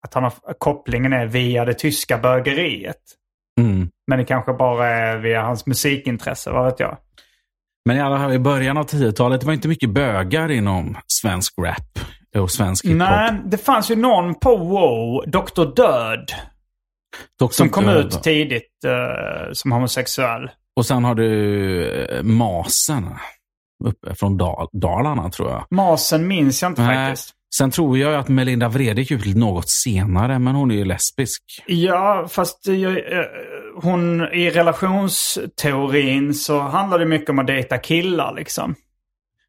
[0.06, 2.96] Att han har, kopplingen är via det tyska bögeriet.
[3.60, 3.88] Mm.
[4.06, 6.98] Men det kanske bara är via hans musikintresse, vad vet jag.
[7.84, 11.58] Men i alla fall, i början av 10-talet det var inte mycket bögar inom svensk
[11.58, 12.06] rap
[12.38, 12.98] och svensk hiphop.
[12.98, 15.74] Nej, det fanns ju någon på Wow, Dr.
[15.76, 16.32] Död.
[17.38, 20.50] Dock Som kom ut tidigt eh, som homosexuell.
[20.76, 23.06] Och sen har du eh, Masen.
[23.84, 25.66] Uppe från Dal Dalarna tror jag.
[25.70, 27.08] Masen minns jag inte Nej.
[27.08, 27.34] faktiskt.
[27.56, 31.42] Sen tror jag att Melinda Vrede gick ut något senare, men hon är ju lesbisk.
[31.66, 33.24] Ja, fast jag, eh,
[33.82, 38.74] hon i relationsteorin så handlar det mycket om att dejta killar liksom.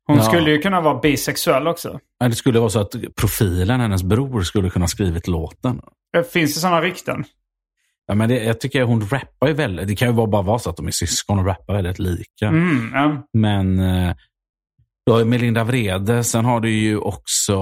[0.07, 0.23] Hon Ja.
[0.23, 1.99] skulle ju kunna vara bisexuell också.
[2.19, 5.81] Ja, Det skulle vara så att profilen, hennes bror, skulle kunna skrivit låten.
[6.33, 7.23] Finns det sådana rykten?
[8.11, 9.87] Ja, men det, jag tycker hon rappar ju väldigt.
[9.87, 12.47] Det kan ju bara vara så att de är syskon och rappar väldigt lika.
[12.47, 13.27] Mm, ja.
[13.33, 14.15] Men eh,
[15.05, 16.23] du har ju Melinda Vrede.
[16.23, 17.57] Sen har du ju också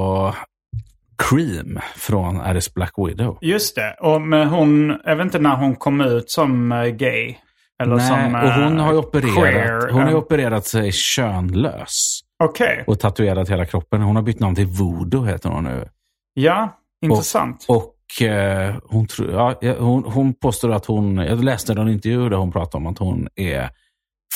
[1.18, 3.38] Cream från Alice Black Widow.
[3.42, 3.96] Just det.
[4.00, 7.36] Och med hon, jag vet inte när hon kom ut som eh, gay.
[7.84, 9.90] Eller Nej, som och hon eh, har ju opererat, queer.
[9.92, 12.20] hon har Eh, opererat sig könlös.
[12.44, 12.84] Okej.
[12.88, 14.02] Och tatuerat hela kroppen.
[14.02, 15.88] Hon har bytt namn till Voodoo heter hon nu.
[16.34, 17.66] Ja, intressant.
[17.68, 22.52] Och eh, hon, ja, hon, hon påstår att hon, jag läste en intervju där hon
[22.52, 23.70] pratade om att hon är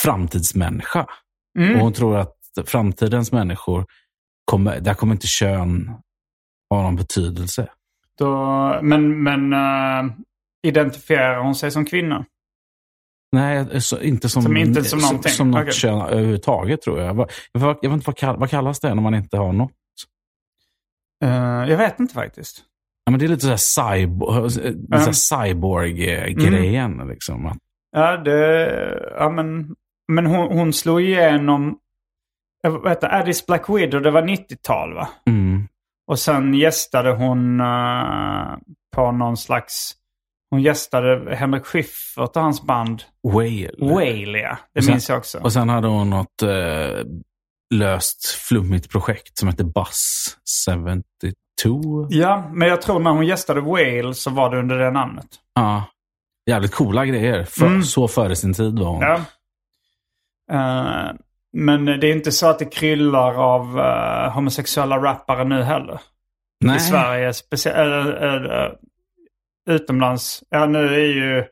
[0.04, 1.08] framtidsmänniska.
[1.60, 1.76] Mm.
[1.76, 3.86] Och hon tror att framtidens människor,
[4.46, 5.92] kommer, där kommer inte kön
[6.70, 7.70] ha någon betydelse.
[8.18, 8.36] Då,
[8.82, 10.14] men men eh,
[10.68, 12.26] identifierar hon sig som kvinna?
[13.32, 15.32] Nej, så, inte som, Som inte som någonting.
[15.32, 15.74] som något Okej.
[15.74, 17.08] kön överhuvudtaget tror jag.
[17.08, 19.72] Jag, vet- jag vet inte vad, kall, vad kallas det när man inte har något?
[21.24, 22.64] Eh, jag vet inte faktiskt.
[23.06, 24.60] Ja, men det är lite så här cyborg, så
[24.92, 27.08] här cyborg-grejen.
[27.08, 27.46] Liksom.
[27.46, 27.58] Att,
[27.96, 29.76] Ja, det, ja men,
[30.08, 31.78] men hon, hon slog igenom,
[32.62, 35.10] jag vet inte, Addis Black Widow, det var 90-tal va?
[35.28, 35.68] mm,
[36.08, 38.58] Och sen gästade hon eh,
[38.96, 39.94] på någon slags,
[40.50, 43.72] hon gästade Henrik Schyffert och hans band whale.
[43.94, 44.58] Whale ja.
[44.74, 45.40] Det sen- minns jag också.
[45.40, 47.04] Och sen hade hon något eh,
[47.76, 50.38] löst flummigt projekt som hette Buzz
[51.64, 52.08] 72.
[52.10, 55.28] Ja, men jag tror när hon gästade Whale så var det under det namnet.
[55.54, 55.84] Ja.
[56.50, 57.44] Jävligt coola grejer.
[57.44, 57.84] För, Mm.
[57.84, 59.02] Så före sin tid var hon.
[59.02, 59.16] Ja.
[60.52, 61.12] Eh,
[61.58, 66.02] men det är inte så att det kryllar av eh, homosexuella rappare nu heller.
[66.66, 66.76] Nej.
[66.76, 68.16] I Sverige, speciellt
[69.70, 70.44] utomlands.
[70.50, 71.44] Ja, nu är ju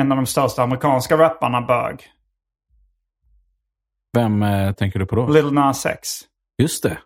[0.00, 2.02] en av de största amerikanska rapparna bög.
[4.16, 5.26] Vem eh, tänker du på då?
[5.28, 6.08] Lil Nas X.
[6.62, 6.98] Just det.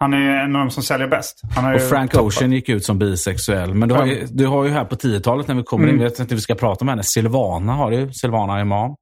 [0.00, 1.42] Han är ju en av de som säljer bäst.
[1.74, 2.26] Och Frank toppat.
[2.26, 3.74] Ocean gick ut som bisexuell.
[3.74, 6.02] Men du har ju, du har ju här på 10-talet när vi kommer in, Mm.
[6.02, 7.02] jag vet inte hur vi ska prata om henne.
[7.02, 8.12] Silvana har du.
[8.12, 8.94] Silvana Imam.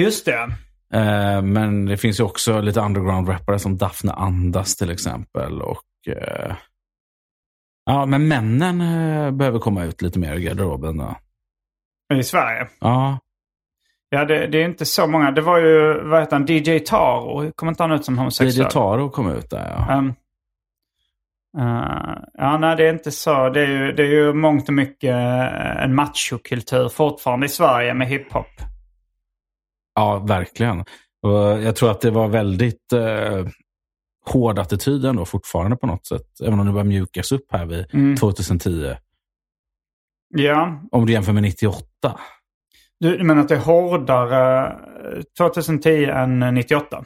[0.00, 0.48] Just det.
[0.94, 5.62] Eh, men det finns ju också lite underground-rappare som Daphne Andas till exempel.
[5.62, 6.56] Och, eh,
[7.86, 10.96] ja, men männen eh, behöver komma ut lite mer i garderoben.
[10.96, 11.16] Då.
[12.14, 12.68] I Sverige.
[12.80, 13.18] Ja,
[14.12, 15.30] Ja, det, det är inte så många.
[15.30, 17.52] Det var ju, vad heter han, DJ Taro.
[17.52, 18.66] Kommer inte han ut som homosexuell?
[18.66, 19.98] DJ Taro kom ut där ja.
[19.98, 20.08] Um,
[21.58, 23.48] uh, ja, nej, det är inte så.
[23.48, 27.94] Det är ju, det är ju mångt och mycket eh, en machokultur fortfarande i Sverige
[27.94, 28.46] med hiphop.
[29.94, 30.80] Ja, verkligen.
[31.22, 33.46] Och jag tror att det var väldigt eh,
[34.26, 36.40] hård attityd ändå fortfarande på något sätt.
[36.44, 38.16] Även om det börjar mjukas upp här vid Mm.
[38.16, 38.94] 2010.
[40.34, 42.18] Ja, Om du jämför med 98.
[43.00, 47.04] Du menar att det är hårdare eh, 2010 än 98?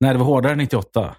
[0.00, 1.14] Nej, det var hårdare 98.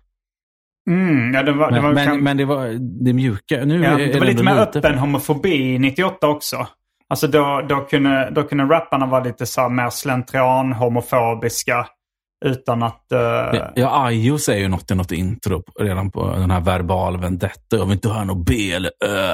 [0.90, 2.68] Mm, ja, det var, Men, det var, men, kan, men det var
[3.06, 3.66] det mjuka.
[3.66, 6.68] Nu ja, det var lite mer öppen för- homofobi 98 också.
[7.10, 11.88] Alltså då, då, kunde, då kunde rapparna vara lite så här mer slentrian homofobiska
[12.46, 13.12] utan att...
[13.12, 17.18] eh, Ja, Ja, Ayo säger ju något i något intro redan på den här verbal
[17.18, 17.78] vendetta.
[17.78, 19.34] Jag vill inte höra något B eller Ö.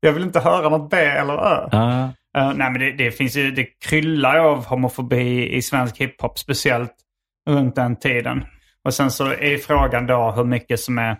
[0.00, 1.68] Jag vill inte höra något B eller Ö.
[1.72, 2.12] Ja.
[2.38, 6.94] Eh, nej men det, det finns ju, det kryllar av homofobi i svensk hiphop, speciellt
[7.48, 8.44] runt den tiden.
[8.84, 11.16] Och sen så är frågan då hur mycket som är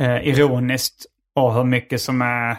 [0.00, 2.56] eh, ironiskt och hur mycket som är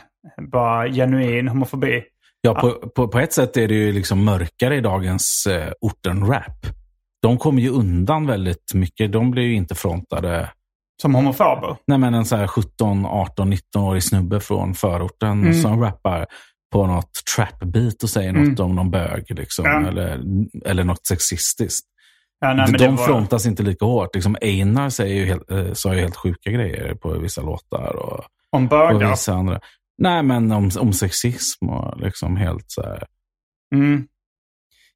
[0.51, 2.03] bara genuin homofobi.
[2.41, 6.65] Ja, på, på, på ett sätt är det ju liksom mörkare i dagens eh, orten-rap.
[7.21, 9.11] De kommer ju undan väldigt mycket.
[9.11, 10.49] De blir ju inte frontade.
[11.01, 11.77] Som homofober?
[11.87, 15.53] Nej, men en så här 17, 18, 19-årig snubbe från förorten mm.
[15.53, 16.25] som rappar
[16.71, 18.49] på något trap-beat och säger mm.
[18.49, 19.25] något om någon bög.
[19.29, 19.87] Liksom, ja.
[19.87, 20.21] eller,
[20.65, 21.87] eller något sexistiskt.
[22.39, 23.05] Ja, nej, de var...
[23.05, 24.15] frontas inte lika hårt.
[24.15, 27.95] Liksom Einar säger ju helt, äh, sa ju helt sjuka grejer på vissa låtar.
[27.95, 29.05] Och, om bögar?
[29.05, 29.59] Och vissa andra.
[29.97, 33.03] Nej, men om, om sexism och liksom helt så här.
[33.75, 34.07] Mm.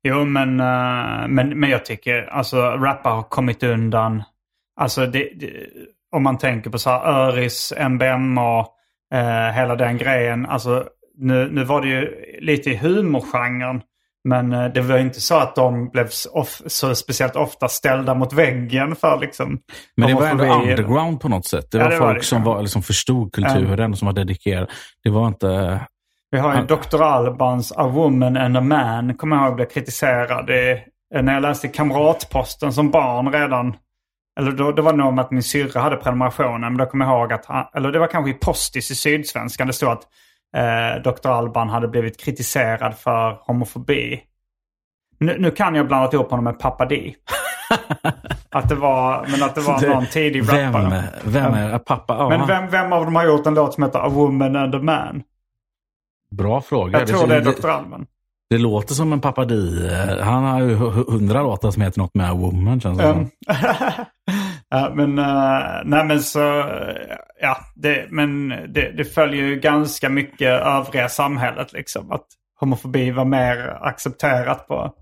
[0.04, 4.24] Jo, men, uh, men, men jag tycker alltså rappare har kommit undan.
[4.76, 5.68] Alltså det, det,
[6.12, 8.60] om man tänker på så här Öris, MBMA,
[9.14, 10.46] uh, hela den grejen.
[10.46, 13.82] Alltså nu, nu var det ju lite i humorgenren.
[14.24, 18.34] Men uh, det var inte så att de blev off, så speciellt ofta ställda mot
[18.34, 19.60] väggen för liksom...
[19.98, 21.72] Men det var ändå underground på något sätt.
[21.72, 24.14] Det var ja, det folk var det, som var, liksom, förstod kulturen och som var
[24.14, 24.68] dedikerade.
[25.04, 25.80] Det var inte...
[26.32, 26.68] Vi har ju han...
[26.68, 27.02] Dr.
[27.02, 30.48] Albans A Woman and a Man, kommer jag ihåg, blev kritiserad.
[30.48, 30.80] Det,
[31.22, 33.76] när jag läste Kamratposten som barn redan.
[34.40, 36.62] Eller då, det var nog om att min syrra hade prenumerationen.
[36.62, 39.68] Men då kommer jag ihåg att, han, eller det var kanske i Postis i Sydsvenskan.
[39.68, 40.04] Det stod att
[40.58, 41.30] eh, Dr.
[41.30, 44.22] Alban hade blivit kritiserad för homofobi.
[45.20, 47.16] Nu, nu kan jag blanda ihop honom med Pappa Di.
[48.50, 51.04] att det var, men att det var någon tidig rappare.
[51.24, 52.30] Vem, vem är pappa?
[52.30, 54.80] Men vem, vem av dem har gjort en låt som heter A Woman and a
[54.80, 55.24] Man?
[56.32, 57.00] Bra fråga.
[57.00, 57.68] Jag tror det är Dr.
[57.68, 58.06] Alban.
[58.50, 59.90] Det låter som en pappadi.
[60.22, 63.30] Han har ju hundra låtar som heter något med Woman känns det um,
[64.70, 66.40] ja, men, uh, nej men så,
[67.42, 72.12] ja, det, men det, det följer ju ganska mycket övriga samhället liksom.
[72.12, 72.26] Att
[72.60, 74.94] homofobi var mer accepterat på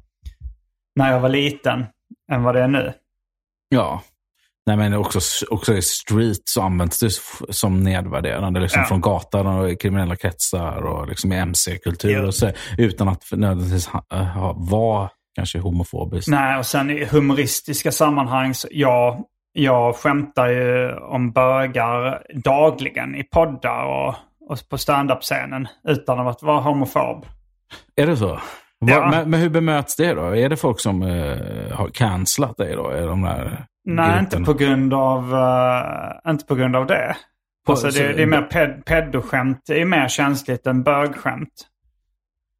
[0.95, 1.85] när jag var liten
[2.31, 2.93] än vad det är nu.
[3.69, 4.01] Ja,
[4.65, 7.09] Nej, men också, också i street så används det
[7.53, 8.59] som nedvärderande.
[8.59, 8.87] Liksom ja.
[8.87, 12.11] Från gatan och kriminella kretsar och liksom i mc-kultur.
[12.11, 12.27] Ja.
[12.27, 13.89] Och så, utan att nödvändigtvis
[14.55, 16.27] vara kanske homofobiskt.
[16.27, 18.53] Nej, och sen i humoristiska sammanhang.
[18.53, 19.19] Så, ja,
[19.53, 24.15] jag skämtar ju om bögar dagligen i poddar och,
[24.49, 27.25] och på standup-scenen utan att vara homofob.
[27.95, 28.39] Är det så?
[28.79, 29.09] Ja.
[29.09, 30.35] Men, men, hur bemöts det då?
[30.35, 32.89] Är det folk som uh, har cancelat dig då?
[32.89, 37.15] Är de där Nej, inte på grund av, uh, inte på grund av det.
[37.65, 39.61] På, alltså det, det, är mer ped, pedoskämt.
[39.67, 41.67] Det är mer känsligt än bögskämt.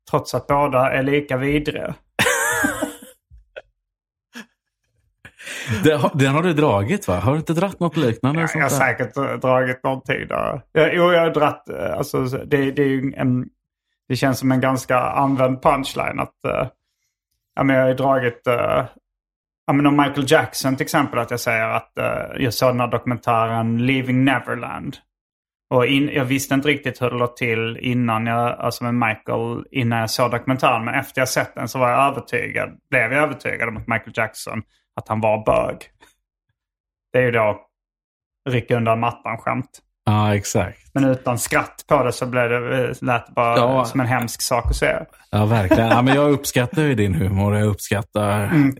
[0.09, 1.95] Trots att båda är lika vidriga.
[6.13, 7.19] Den har du dragit va?
[7.19, 8.41] Har du inte dratt något liknande?
[8.41, 10.61] Ja, jag har säkert dragit någonting där.
[10.71, 13.49] Jag, jo, jag har dratt, eh, alltså det, det, är en,
[14.07, 16.67] det känns som en ganska använd punchline att uh,
[17.55, 18.85] ja, men jag har dragit uh,
[19.65, 22.79] Ja, men om Michael Jackson till exempel, att jag säger att uh, jag såg den
[22.79, 24.97] här dokumentären Leaving Neverland.
[25.73, 29.65] Och in, jag visste inte riktigt hur det låg till innan jag, alltså med Michael,
[29.71, 30.85] innan jag såg dokumentären.
[30.85, 34.13] Men efter jag sett den så var jag övertygad, blev jag övertygad om att Michael
[34.15, 34.63] Jackson,
[34.95, 35.77] att han var bög.
[37.13, 37.61] Det är ju då
[38.49, 39.82] rycka undan mattan-skämt.
[40.05, 40.79] Ja, exakt.
[40.93, 43.85] Men utan skratt på det så blev det, eh, lät bara ja.
[43.85, 45.05] som en hemsk sak att säga.
[45.31, 45.89] Ja, verkligen.
[45.89, 47.55] Ja, men jag uppskattar ju din humor.
[47.55, 48.75] Jag uppskattar mm.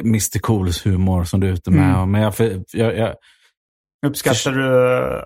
[0.00, 1.94] Mr Cools humor som du är ute med.
[1.94, 2.10] Mm.
[2.10, 2.34] Men jag,
[2.72, 3.14] jag, jag,
[4.06, 4.66] Uppskattar du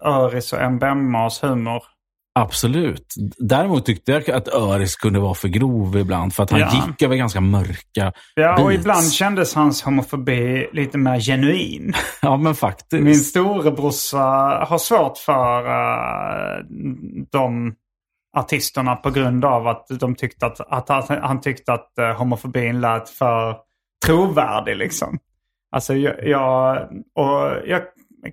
[0.09, 1.83] Öris och MBMAs humor?
[2.43, 3.15] Absolut.
[3.39, 6.35] Däremot tyckte jag att Öris kunde vara för grov ibland.
[6.35, 6.87] För att han ja.
[6.87, 8.63] gick över ganska mörka Ja, beats.
[8.63, 11.93] och ibland kändes hans homofobi lite mer genuin.
[12.23, 13.03] ja, men faktiskt.
[13.03, 14.19] Min storebrorsa
[14.69, 16.65] har svårt för uh,
[17.33, 17.75] de
[18.37, 22.81] artisterna på grund av att de tyckte att, att han, han tyckte att uh, homofobin
[22.81, 23.57] lät för
[24.07, 25.19] trovärdig liksom.
[25.71, 27.83] Alltså jag, jag, och jag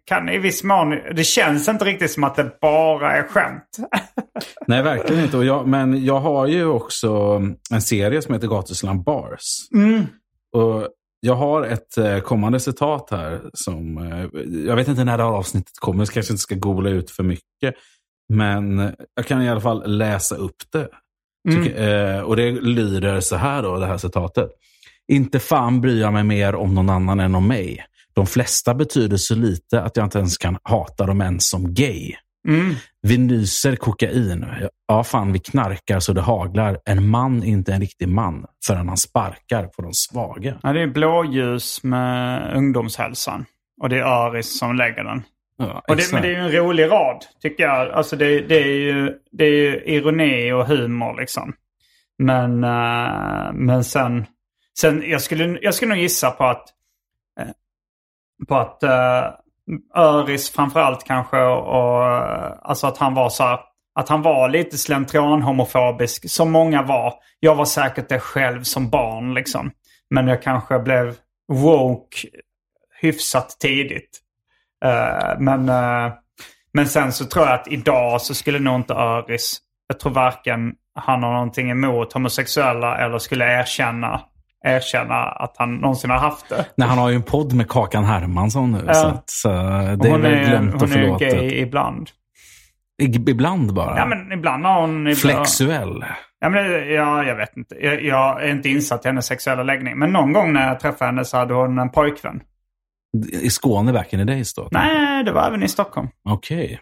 [0.06, 3.78] kan i viss mån, det känns inte riktigt som att det bara är skämt.
[4.68, 5.38] Nej, verkligen inte.
[5.38, 9.70] Jag, men jag har ju också en serie som heter Gatusland Bars.
[9.74, 10.06] Mm.
[10.54, 10.88] Och
[11.20, 13.42] jag har ett eh, kommande citat här.
[13.54, 16.90] som eh, Jag vet inte när det här avsnittet kommer, så kanske inte ska googla
[16.90, 17.76] ut för mycket.
[18.34, 20.88] Men jag kan i alla fall läsa upp det.
[21.50, 21.66] Mm.
[21.66, 24.50] Så, eh, och det lyder så här då, det här citatet.
[25.08, 27.86] Inte fan bryr jag mig mer om någon annan än om mig.
[28.16, 32.16] De flesta betyder så lite att jag inte ens kan hata dem ens som gay.
[32.48, 32.76] Mm.
[33.02, 34.46] Vi nyser kokain.
[34.88, 36.80] Ja, fan, vi knarkar så det haglar.
[36.86, 40.60] En man är inte en riktig man förrän han sparkar på de svaga.
[40.64, 43.46] Ja, det är blåljus med ungdomshälsan.
[43.82, 45.24] Och det är Aris som lägger den.
[45.58, 47.92] Ja, och det, men det är ju en rolig rad, tycker jag.
[47.92, 51.54] Alltså det, det, är, ju, det är ju ironi och humor liksom.
[52.18, 54.26] Men, uh, men sen,
[54.80, 56.76] sen jag, skulle, jag skulle nog gissa på att
[58.48, 59.34] på att uh,
[59.96, 61.38] Öris framförallt kanske.
[61.42, 63.60] Och, eh, alltså att han var så här,
[63.96, 66.30] att han var lite slentrian-homofobisk.
[66.30, 67.14] Som många var.
[67.40, 69.72] Jag var säkert det själv som barn liksom.
[70.10, 71.16] Men jag kanske blev
[71.48, 72.18] woke
[73.02, 74.22] hyfsat tidigt.
[74.86, 76.14] Uh, men, uh,
[76.74, 80.74] men sen så tror jag att idag så skulle nog inte Öris, jag tror varken
[80.96, 84.22] han har någonting emot homosexuella eller skulle erkänna
[84.66, 86.66] erkänna att han någonsin har haft det.
[86.78, 88.84] Nej, han har ju en podd med Kakan Hermansson nu.
[88.88, 88.94] Ja.
[88.94, 91.34] Så, att, så det hon är är, glömt och förlåtet.
[91.34, 92.10] Hon är gay ibland.
[93.02, 93.98] Ibland bara?
[93.98, 95.00] Ja, men ibland har hon...
[95.00, 96.06] Ibland, Flexuell?
[96.40, 97.76] Ja, men, ja, jag vet inte.
[97.76, 100.00] Jag, jag är inte insatt i hennes sexuella läggning.
[100.00, 102.42] Men någon gång när jag träffade henne så hade hon en pojkvän.
[103.32, 104.68] I Skåne back in the days då?
[104.72, 106.08] Nej, det var även i Stockholm.
[106.30, 106.72] Okej.
[106.72, 106.80] Uh,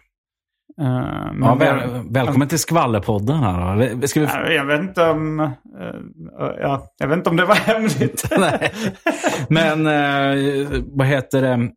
[0.76, 4.06] men Ja, väl, välkommen till Skvallerpodden här.
[4.06, 4.26] Ska vi...
[4.26, 5.40] Ja, Jag vet inte om...
[5.40, 5.50] eh,
[6.60, 8.24] ja, jag vet inte om det var hemligt.
[8.38, 8.72] Nej.
[9.48, 11.70] Men eh, vad heter det?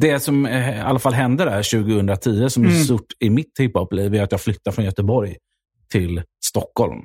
[0.00, 2.80] Det som eh, i alla fall hände där 2010 som är Mm.
[2.82, 5.36] stort i mitt hiphop-liv är att jag flyttade från Göteborg
[5.92, 7.00] till Stockholm.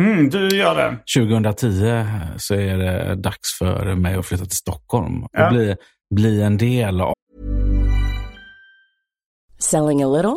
[0.00, 0.96] Mm, du gör det.
[1.20, 2.04] 2010
[2.36, 5.50] så är det dags för mig att flytta till Stockholm och Ja.
[5.50, 5.76] bli,
[6.14, 7.12] bli en del av
[9.58, 10.36] Selling a little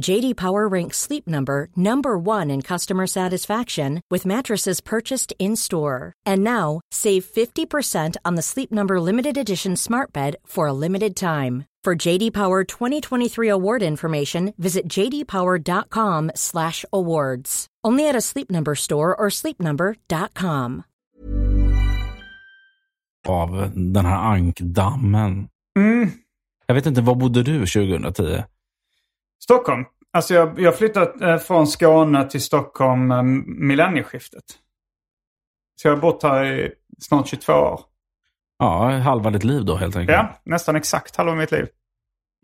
[0.00, 6.14] JD Power ranks Sleep Number number 1 in customer satisfaction with mattresses purchased in-store.
[6.24, 11.14] And now, save 50% on the Sleep Number limited edition Smart Bed for a limited
[11.14, 11.66] time.
[11.84, 17.66] For JD Power 2023 award information, visit jdpower.com/awards.
[17.84, 20.84] Only at a Sleep Number store or sleepnumber.com.
[23.28, 25.48] av den här ankdammen.
[25.78, 26.10] Mm.
[26.66, 28.42] Jag vet inte, var bodde du 2010?
[29.42, 29.84] Stockholm.
[30.12, 34.44] Alltså jag, jag flyttade eh, från Skåne till Stockholm eh, millennieskiftet.
[35.76, 37.80] Så jag har bott här i snart 22 år.
[38.58, 40.18] Ja, halva ditt liv då helt enkelt.
[40.18, 41.68] Ja, nästan exakt halva mitt liv.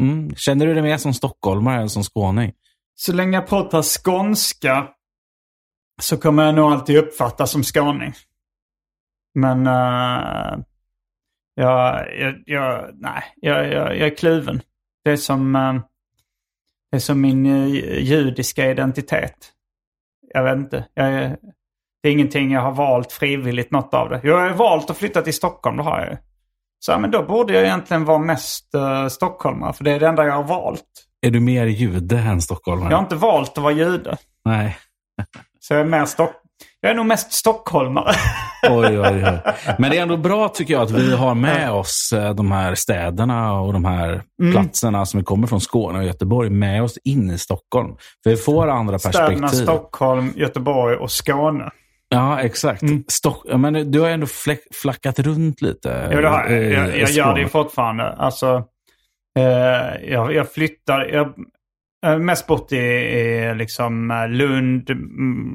[0.03, 0.35] Mm.
[0.35, 2.53] Känner du dig mer som stockholmare än som skåning?
[2.95, 4.89] Så länge jag pratar skånska
[6.01, 8.13] så kommer jag nog alltid uppfattas som skåning.
[9.35, 10.59] Men uh,
[11.55, 14.61] jag, jag, jag, nej, jag, jag, jag är kluven.
[15.05, 15.75] Det är som, eh,
[16.91, 19.35] det är som min eh, judiska identitet.
[20.35, 20.85] Jag vet inte.
[20.95, 21.37] Jag, är-
[22.03, 24.21] det är ingenting jag har valt frivilligt, något av det.
[24.25, 26.17] Jag har valt att flytta till Stockholm, det har jag ju.
[26.81, 30.07] Så ja, men då borde jag egentligen vara mest uh, stockholmare, för det är det
[30.09, 30.85] enda jag har valt.
[31.27, 32.91] Är du mer jude än stockholmare?
[32.91, 34.17] Jag har inte valt att vara jude.
[34.45, 34.77] Nej.
[35.61, 36.33] Så jag är, mer stock...
[36.81, 38.13] jag är nog mest stockholmare.
[38.71, 39.41] Oj, oj, oj.
[39.79, 42.75] Men det är ändå bra tycker jag att vi har med oss eh, de här
[42.75, 44.53] städerna och de här Mm.
[44.53, 47.97] platserna som kommer från Skåne och Göteborg med oss in i Stockholm.
[48.23, 49.65] För vi får andra Städerna perspektiv.
[49.65, 51.71] Stockholm, Göteborg och Skåne.
[52.09, 52.83] Ja, exakt.
[52.83, 53.05] Mm.
[53.09, 53.45] Stock...
[53.57, 54.27] men du har ändå
[54.83, 56.09] flackat runt lite.
[56.13, 56.65] Jo, det har jag.
[56.65, 58.13] Jag, jag gör det fortfarande.
[58.13, 58.65] Alltså,
[59.39, 61.05] eh, jag, jag flyttar...
[61.13, 61.33] Jag,
[62.07, 64.91] Eh, mest bott i, i liksom eh, Lund,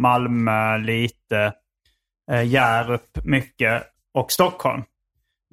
[0.02, 1.54] Malmö lite,
[2.32, 3.84] eh, Hjärup mycket
[4.14, 4.84] och Stockholm.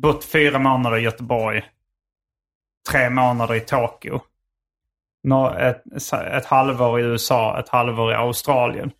[0.02, 1.62] Bott fyra månader i Göteborg.
[2.90, 4.20] Tre månader i Tokyo.
[5.22, 5.82] Nå, ett,
[6.12, 8.92] ett halvår i USA, ett halvår i Australien.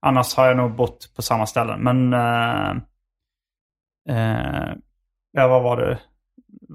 [0.00, 1.80] Annars har jag nog bott på samma ställen.
[1.80, 2.12] Men...
[2.12, 2.70] Eh,
[4.08, 4.72] eh,
[5.32, 5.98] ja, vad var det?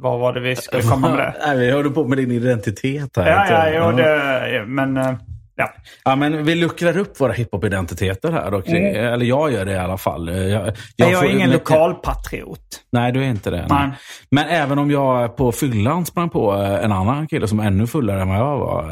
[0.03, 1.33] Vad var det vi skulle komma med det?
[1.47, 3.29] Nej, vi håller på med din identitet här.
[3.29, 4.97] Ja, ja, jo, det, men...
[4.97, 5.13] eh,
[5.55, 5.69] Ja.
[6.05, 8.53] Ja, men vi luckrar upp våra hiphop-identiteter här.
[8.53, 10.27] Och, Eller jag gör det i alla fall.
[10.29, 12.59] Jag, jag, Jag, är ingen mycket- lokalpatriot.
[12.91, 13.65] Nej, du är inte det.
[13.69, 13.89] Nej.
[14.31, 17.87] Men även om jag på fyllan sprang på eh, en annan kille som är ännu
[17.87, 18.83] fullare än vad jag var.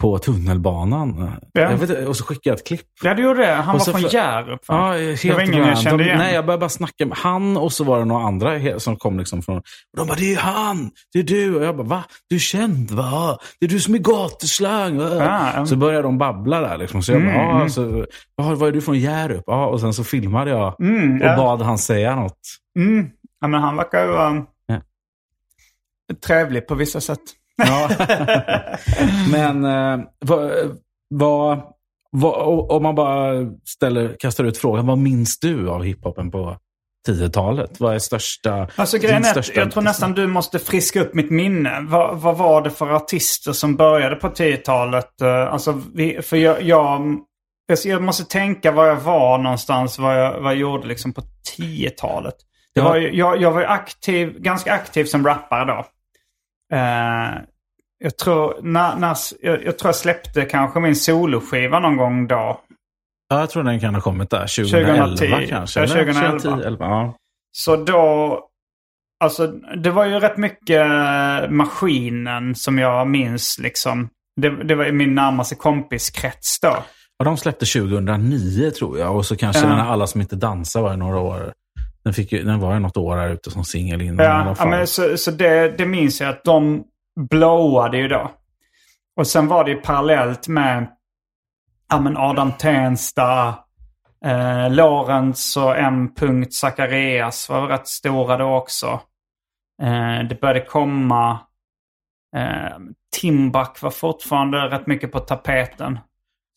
[0.00, 1.30] På tunnelbanan.
[1.52, 1.76] Ja.
[1.76, 2.86] Vet, och så skickade jag ett klipp.
[3.02, 3.52] Ja, du gjorde det.
[3.52, 4.60] Han Och var så från Hjärup.
[4.68, 6.18] Ja, helt det var ingen jag kände igen.
[6.18, 9.18] Nej, jag började bara snacka med han och så var det några andra som kom
[9.18, 9.62] liksom från...
[9.96, 10.90] De bara, det är han!
[11.12, 11.56] Det är du!
[11.56, 12.04] Och jag bara, va?
[12.28, 13.38] Du är känd va?
[13.60, 14.98] Det är du som är gatuslang!
[14.98, 15.66] va?" Ja, mm.
[15.66, 17.02] Så började de babbla där liksom.
[17.02, 19.44] Så jag bara, ja, så, "Ja, var är du från Hjärup?
[19.46, 21.36] Ja, och sen så filmade jag Mm, och ja.
[21.36, 22.38] bad han säga något.
[22.78, 23.10] Mm.
[23.40, 24.80] Ja, men han verkar ju vara Ja.
[26.26, 27.20] trevlig på vissa sätt.
[27.66, 27.90] Ja.
[29.32, 30.50] Men eh, vad,
[31.14, 31.60] vad,
[32.10, 33.32] vad, om man bara
[33.64, 36.56] ställer, kastar ut frågan, vad minns du av hiphopen på
[37.08, 37.80] 10-talet?
[37.80, 38.68] Vad är största...
[38.76, 41.86] Alltså grejen är största- jag tror nästan du måste friska upp mitt minne.
[41.88, 45.20] Vad, vad var det för artister som började på 10-talet?
[45.20, 47.16] Eh, Alltså, vi, för jag, jag,
[47.72, 51.22] alltså, jag måste tänka var jag var någonstans, vad jag, vad jag gjorde liksom på
[51.58, 52.34] 10-talet.
[52.74, 52.88] Det Ja.
[52.88, 55.84] var jag, jag var aktiv, ganska aktiv som rappare då.
[56.72, 57.42] Eh,
[57.98, 62.60] jag, tror, när, när, jag, jag tror jag släppte kanske min soloskiva någon gång då.
[63.28, 64.46] Ja, jag tror den kan ha kommit där.
[64.56, 65.46] 2011 2010.
[65.48, 65.80] kanske?
[65.80, 65.94] Ja, eller?
[66.04, 66.38] 2011.
[66.40, 67.14] 2010, 11, ja.
[67.52, 68.40] Så då...
[69.24, 69.46] Alltså
[69.76, 70.86] det var ju rätt mycket
[71.50, 74.08] maskinen som jag minns liksom.
[74.40, 76.76] Det, det var min närmaste kompiskrets då.
[77.18, 79.16] ja, de släppte 2009 tror jag.
[79.16, 79.82] Och så kanske Ja.
[79.82, 81.52] Alla som inte dansar var i några år.
[82.02, 84.32] Den, fick ju, den var ju något år här ute som singel innan i Ja,
[84.32, 86.84] alla ja men så, så det, det minns jag att de
[87.30, 88.30] blowade ju då.
[89.16, 90.88] Och sen var det ju parallellt med
[91.90, 93.54] ja, men Adam Tensta,
[94.24, 96.10] eh, Lorentz och M.
[96.50, 99.00] Zacharias var rätt stora då också.
[99.82, 101.40] Eh, det började komma.
[102.36, 102.78] Eh,
[103.20, 105.98] Timbuk var fortfarande rätt mycket på tapeten.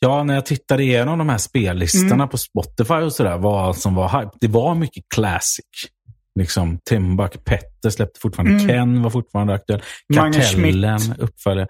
[0.03, 2.29] Ja, när jag tittade igenom de här spellistorna Mm.
[2.29, 4.31] på Spotify och sådär, vad som var hype.
[4.41, 5.65] Det var mycket classic.
[6.39, 8.67] Liksom Timbuk, Petter släppte fortfarande, Mm.
[8.67, 9.81] Ken var fortfarande aktuell.
[10.15, 11.67] Kartellen uppföljare.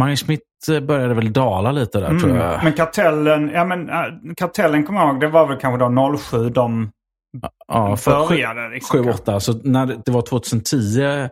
[0.00, 0.40] Mange Schmidt
[0.70, 2.48] eh, började väl dala lite där tror jag.
[2.52, 2.64] Mm.
[2.64, 3.88] Men kartellen, ja men
[4.36, 6.90] kartellen kommer jag ihåg, det var väl kanske då 07 de
[7.68, 8.68] ja, började.
[8.68, 9.04] Liksom.
[9.04, 9.40] 7, 8.
[9.40, 11.28] Så när det, det var 2010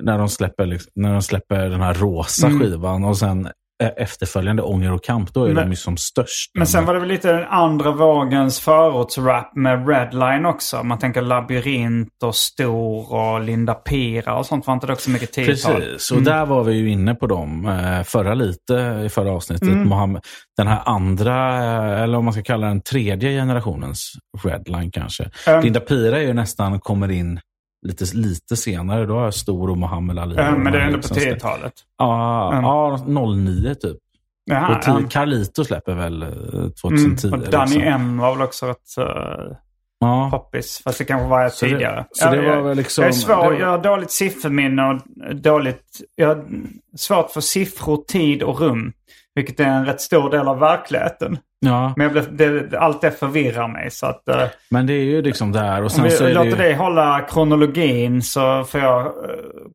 [0.00, 2.60] när de släpper, liksom, när de släpper den här rosa Mm.
[2.60, 3.48] skivan och sen
[3.96, 6.50] efterföljande Ånger och kamp, då är Men- de ju som störst.
[6.54, 10.82] Men sen var det väl lite den andra vågens förortsrap med Redline också.
[10.82, 15.36] Man tänker Labyrint och Stor och Linda Pira och sånt var inte det också mycket
[15.36, 15.74] 10-tal?
[15.80, 19.68] Precis, och där var vi ju inne på dem eh, förra lite i förra avsnittet.
[19.68, 20.22] Mohammed,
[20.56, 24.12] den här andra, eh, eller om man ska kalla den tredje generationens
[24.44, 25.30] Redline kanske.
[25.48, 27.40] Um, Linda Pira är ju nästan, kommer in
[27.86, 29.06] lite, lite senare.
[29.06, 30.36] Då är Stor och Mohammed Ali.
[30.36, 31.72] De men det är ändå på liksom ska- 10-talet.
[31.98, 32.64] Ja, Mm.
[32.64, 33.96] ja, 09 typ.
[34.44, 35.08] Jaha, och ja.
[35.10, 37.30] Carlito släpper väl eh, Mm, 2010.
[37.32, 37.82] och Danny liksom.
[37.92, 39.04] M var väl också rätt uh,
[39.98, 40.28] Ja.
[40.30, 40.80] poppis.
[40.84, 42.04] Fast det kanske var Så det- tidigare.
[42.12, 44.82] så det jag, var väl liksom- jag är svår, det var- jag har dåligt sifferminne
[45.28, 46.00] och dåligt...
[46.14, 46.44] Jag har
[46.96, 48.92] svårt för siffror, tid och rum.
[49.36, 51.38] Vilket är en rätt stor del av verkligheten.
[51.60, 52.36] ja, Men jag blev,
[52.70, 53.90] det, allt det förvirrar mig.
[53.90, 55.76] Så att, eh, men det är ju liksom där.
[55.78, 59.06] Och om sen så vi är det låter ju, dig hålla kronologin så får jag
[59.06, 59.10] eh,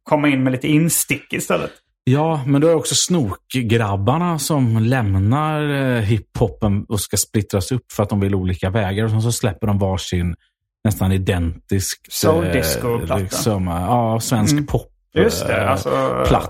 [0.04, 1.72] komma in med lite instick istället.
[2.04, 7.92] Ja, men då är det också snokgrabbarna som lämnar eh, hiphopen och ska splittras upp
[7.94, 9.04] för att de vill olika vägar.
[9.06, 10.36] Och sen så släpper de varsin
[10.84, 12.00] nästan identisk...
[12.10, 13.18] Soul disco-platta.
[13.22, 14.68] Liksom, ja, svensk Mm.
[14.68, 14.88] pop.
[15.14, 15.90] Just det, alltså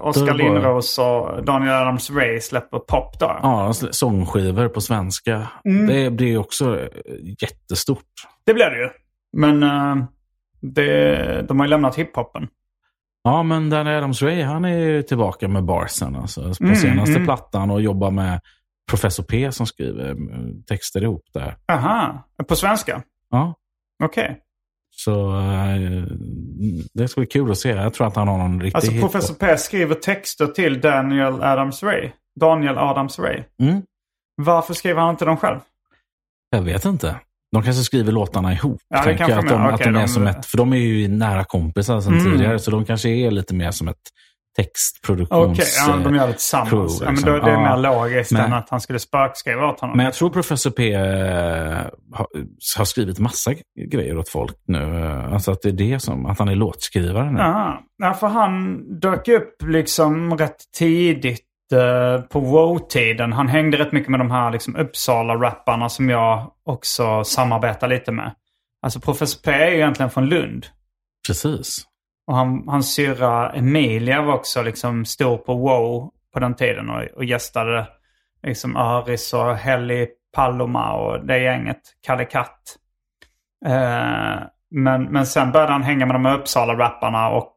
[0.01, 0.33] Oskar.
[0.33, 3.39] Lindros och Daniel Adams-Ray släpper pop då.
[3.41, 5.47] Ja, sångskivor på svenska.
[5.65, 5.87] Mm.
[5.87, 6.87] Det blir också eh,
[7.41, 8.05] jättestort.
[8.45, 8.89] Det blir det ju.
[9.37, 10.05] Men eh,
[10.61, 12.47] det, de har ju lämnat hiphopen.
[13.23, 17.25] Ja, men Danny Adams-Ray, han är ju tillbaka med barsen alltså, på Mm, senaste mm.
[17.25, 18.39] plattan och jobbar med
[18.89, 20.15] Professor P som skriver eh,
[20.67, 21.57] texter ihop där.
[21.71, 23.03] Aha, på svenska?
[23.29, 23.55] Ja,
[24.03, 24.39] Okej.
[25.03, 26.03] Så eh,
[26.93, 27.69] det ska bli kul att se.
[27.69, 29.01] Jag tror att han har någon riktig Alltså hit.
[29.01, 32.09] Professor P skriver texter till Daniel Adams-Ray.
[32.39, 33.43] Daniel Adams-Ray.
[33.61, 33.81] Mm.
[34.41, 35.59] Varför skriver han inte dem själv?
[36.49, 37.15] Jag vet inte.
[37.51, 38.81] De kanske skriver låtarna ihop.
[38.89, 39.71] Ja, det kanske jag, att de gör.
[39.71, 42.31] att de är de- som ett, för de är ju nära kompisar sedan Mm.
[42.31, 42.59] tidigare.
[42.59, 43.97] Så de kanske är lite mer som ett
[44.57, 45.77] Okej, textproduktions...
[45.87, 46.99] ja, de gör det crew, tillsammans.
[47.01, 47.31] ja, men liksom.
[47.33, 47.75] då, det är Ja.
[47.75, 49.97] mer logiskt Men- än att han skulle spökskriva åt honom.
[49.97, 51.01] Men jag tror Professor P eh,
[52.13, 52.27] har,
[52.77, 53.53] har skrivit massa
[53.89, 54.99] grejer åt folk nu.
[55.05, 57.39] Eh, Alltså att det är det som, att han är låtskrivare nu.
[57.39, 63.33] Ja, ja, för han dök upp liksom rätt tidigt eh, på wow-tiden.
[63.33, 68.31] Han hängde rätt mycket med de här liksom Uppsala-rapparna som jag också samarbetar lite med.
[68.81, 70.65] Alltså Professor P är ju egentligen från Lund.
[71.27, 71.85] Precis.
[72.31, 77.03] Och han, hans syrra Emilia var också liksom stor på wow på den tiden och,
[77.03, 77.87] och gästade
[78.43, 82.77] liksom Aris och Helly Paloma och det gänget, Kalle Katt.
[83.65, 84.39] Eh,
[84.71, 87.55] men, men sen började han hänga med de Uppsala-rapparna och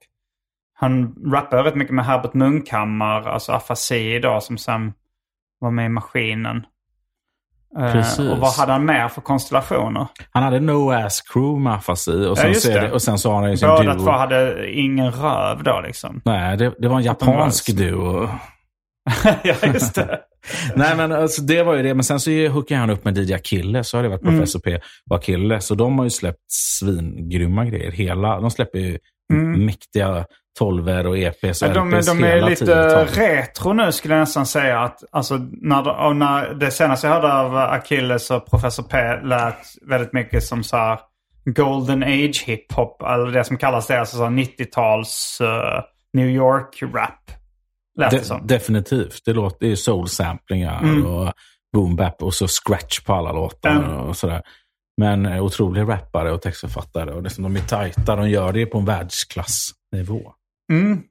[0.74, 4.92] han rappade rätt mycket med Herbert Munkhammar, alltså Afasi då, som sen
[5.58, 6.66] var med i Maskinen.
[7.78, 8.18] Precis.
[8.18, 10.06] och vad hade han mer för konstellationer?
[10.30, 12.80] Han hade No Ass Crew med Afasi och, sen är det.
[12.80, 14.04] det, och sen så har han ju sin Båda duo.
[14.04, 16.20] två hade ingen röv då liksom.
[16.24, 18.28] Nej, det, det var en japansk var- duo.
[19.44, 20.20] ja, just det.
[20.74, 21.94] Nej, men alltså, det var ju det.
[21.94, 23.84] Men sen så hookade han upp med DJ Akille.
[23.84, 24.34] Så har det varit Mm.
[24.34, 24.78] Professor P
[25.10, 25.60] och Akille.
[25.60, 27.90] Så de har ju släppt svingrymma grejer.
[27.92, 28.98] Hela, de släpper ju
[29.58, 30.24] mäktiga
[30.58, 33.06] tolver och EPs och de, LPs de är hela lite tiden.
[33.06, 34.80] retro nu skulle jag nästan säga.
[34.80, 38.96] Att, alltså, när, det- när det senaste jag hörde av Achilles och Professor P
[39.26, 40.98] lät väldigt mycket som så här
[41.44, 43.02] Golden Age hiphop.
[43.02, 45.82] Eller det som kallas det, alltså så här 90-tals eh,
[46.12, 47.30] New York-rap.
[47.96, 48.46] Det De, som.
[48.46, 49.22] definitivt.
[49.24, 51.06] Det låter det är soul-samplingar Mm.
[51.06, 51.32] och
[51.72, 53.90] boom bap och så scratch på alla låtar Mm.
[53.96, 54.42] och sådär.
[54.96, 57.10] Men eh, otroliga rappare och textförfattare.
[57.12, 58.16] Och liksom, de är tajta.
[58.16, 60.32] De gör det på en världsklassnivå.
[60.72, 61.02] Mm.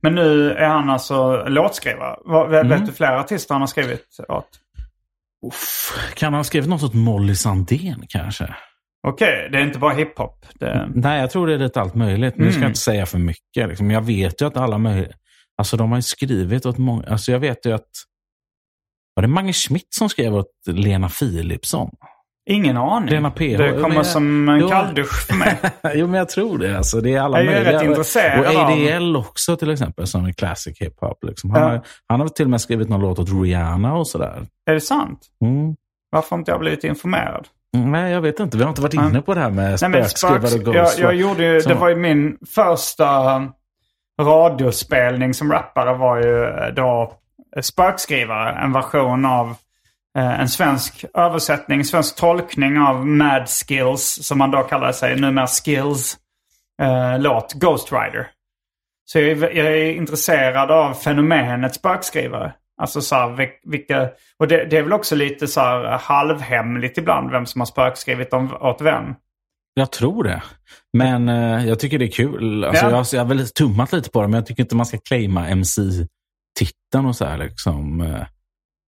[0.00, 2.16] Men nu är han alltså låtskrivare.
[2.24, 2.84] Vad- Vet, Mm.
[2.86, 4.48] du flera artister han har skrivit åt?
[5.46, 8.54] Uff, kan han ha skrivit något åt Molly Sandén kanske?
[9.06, 10.46] Okej, det är inte bara hiphop.
[10.54, 10.90] Det...
[10.94, 12.36] Nej, jag tror det är lite allt möjligt.
[12.36, 12.62] Nu ska Mm.
[12.62, 13.68] jag inte säga för mycket.
[13.68, 13.90] Liksom.
[13.90, 15.12] Jag vet ju att alla möjliga...
[15.58, 17.04] Alltså de har ju skrivit åt många...
[17.08, 17.88] Alltså jag vet ju att...
[19.14, 21.90] Var det Mange Schmidt som skrev åt Lena Philipsson?
[22.46, 23.08] Ingen aning.
[23.10, 23.38] Lena PH.
[23.38, 25.58] Det kommer Men- som en kalldusch för mig.
[25.94, 26.76] jo, men jag tror det.
[26.76, 27.78] Alltså, det är alla Jag är möjliga.
[27.78, 31.24] rätt intresserad Och ADL också till exempel, som är classic hiphop.
[31.24, 31.50] Liksom.
[31.50, 31.68] Han, Ja.
[31.68, 34.42] har, han har till och med skrivit någon låt åt Rihanna och sådär.
[34.70, 35.20] är det sant?
[35.44, 35.76] Mm.
[36.10, 37.48] Varför har inte jag blivit informerad?
[37.76, 38.56] Mm, Nej, jag vet inte.
[38.56, 40.98] Vi har inte varit inne på det här med spökskrivare och jag, ghost.
[40.98, 43.42] jag gjorde ju, det var ju min första
[44.20, 47.12] radiospelning som rappare var ju då
[47.60, 48.50] spökskrivare.
[48.64, 49.54] En version av
[50.18, 56.16] en svensk översättning, svensk tolkning av Mad Skills, som man då kallar sig, numera Skills,
[56.82, 58.26] eh, låt Ghost Rider.
[59.04, 62.52] Så jag är, jag är intresserad av fenomenet spökskrivare.
[62.82, 64.10] Alltså så här, vil- vilka...
[64.38, 68.32] Och det, det är väl också lite så här halvhemligt ibland vem som har spökskrivit
[68.32, 69.04] om, åt vem.
[69.74, 70.42] Jag tror det.
[70.92, 72.64] Men eh, jag tycker det är kul.
[72.64, 72.90] Alltså, Ja.
[72.90, 75.48] jag, jag har väl tummat lite på det, men jag tycker inte man ska claima
[75.48, 77.38] MC-titeln och så här.
[77.38, 78.00] Liksom.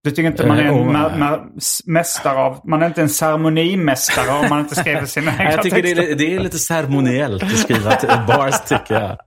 [0.07, 1.41] Du tycker inte man är Eh, en och- ma-
[1.85, 2.59] mästare av...
[2.63, 6.11] Man är inte en ceremonimästare om man inte skriver sina egna jag tycker det texter.
[6.11, 7.91] är, det är lite ceremoniellt att skriva
[8.27, 9.17] bars, tycker jag.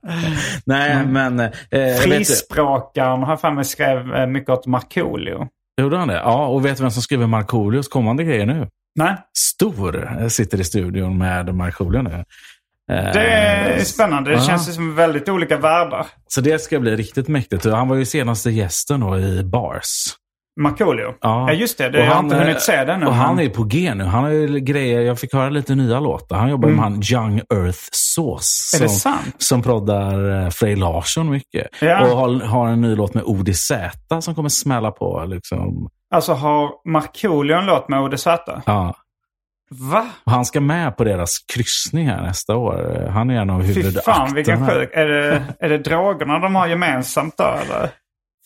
[0.65, 1.39] Nej, men...
[1.39, 1.49] Eh,
[2.03, 5.47] Frispråkaren har för mig skrev eh, mycket åt Markoolio.
[5.81, 6.13] gjorde han det?
[6.13, 8.67] Ja, och vet du vem som skriver Markoolios kommande grejer nu?
[8.95, 12.23] Nej, Stor eh, sitter i studion med Markoolio nu.
[12.87, 14.29] Det är spännande.
[14.29, 14.41] Det Ja.
[14.43, 16.05] känns som väldigt olika världar.
[16.27, 17.65] Så det ska bli riktigt mäktigt.
[17.65, 19.85] Han var ju senaste gästen då i Bars.
[20.61, 21.13] Markoolio.
[21.21, 21.45] Ja.
[21.47, 21.89] Ja, just det.
[21.89, 23.03] det Och jag har han, inte hunnit se den.
[23.07, 24.03] Och han men- är på G nu.
[24.03, 26.35] Han har grejer, jag fick höra lite nya låtar.
[26.35, 26.75] Han jobbar Mm.
[26.75, 28.77] med han Young Earth Sauce.
[28.77, 29.35] Är det som, sant?
[29.37, 31.67] som proddar eh, Frej Larsson mycket.
[31.81, 32.01] Ja.
[32.01, 33.71] Och har, har en ny låt med ODZ
[34.21, 35.25] som kommer smälla på.
[35.27, 35.89] Liksom.
[36.13, 38.27] Alltså har Markoolio en låt med ODZ?
[38.65, 38.93] Ja.
[39.91, 40.05] Va?
[40.25, 43.07] Och han ska med på deras kryssning här nästa år.
[43.13, 44.15] Han är en av Fy huvudakterna.
[44.17, 44.89] fan vilken sjuk.
[44.93, 47.89] Är det, är det drogerna de har gemensamt då eller?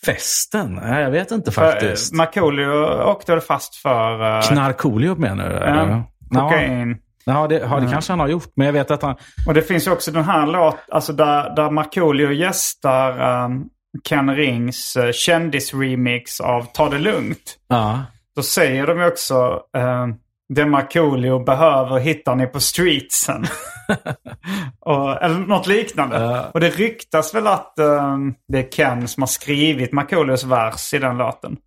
[0.05, 0.79] Festen?
[0.83, 2.13] Nej, jag vet inte faktiskt.
[2.13, 4.37] eh, Markoolio åkte väl fast för...
[4.37, 5.55] eh, Knarkolio menar du?
[5.55, 6.03] Ja,
[6.41, 6.97] kokain.
[7.25, 8.51] Ja, det, ja, det kanske han har gjort.
[8.55, 9.15] Men jag vet att han...
[9.47, 13.65] Och det finns ju också den här låt, alltså där, där Markoolio gästar um,
[14.03, 17.55] Ken Rings uh, kändisremix av Ta det lugnt.
[17.67, 18.03] Ja.
[18.35, 20.15] Då säger de ju också um,
[20.53, 23.45] det Markoolio behöver hittar ni på streetsen.
[24.79, 26.15] och, eller något liknande.
[26.21, 26.45] Ja.
[26.53, 30.97] Och det ryktas väl att um, det är Ken som har skrivit Markoolios vers i
[30.99, 31.57] den låten.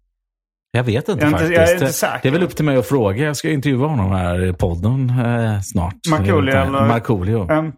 [0.70, 1.58] Jag vet inte Jag är inte- faktiskt.
[1.60, 2.18] jag är inte Det- säker.
[2.22, 3.24] Det är väl upp till mig att fråga.
[3.24, 5.94] Jag ska intervjua honom här i podden eh, snart.
[6.10, 6.86] Markoolio, eller?
[6.86, 7.52] Markoolio.
[7.52, 7.72] Um,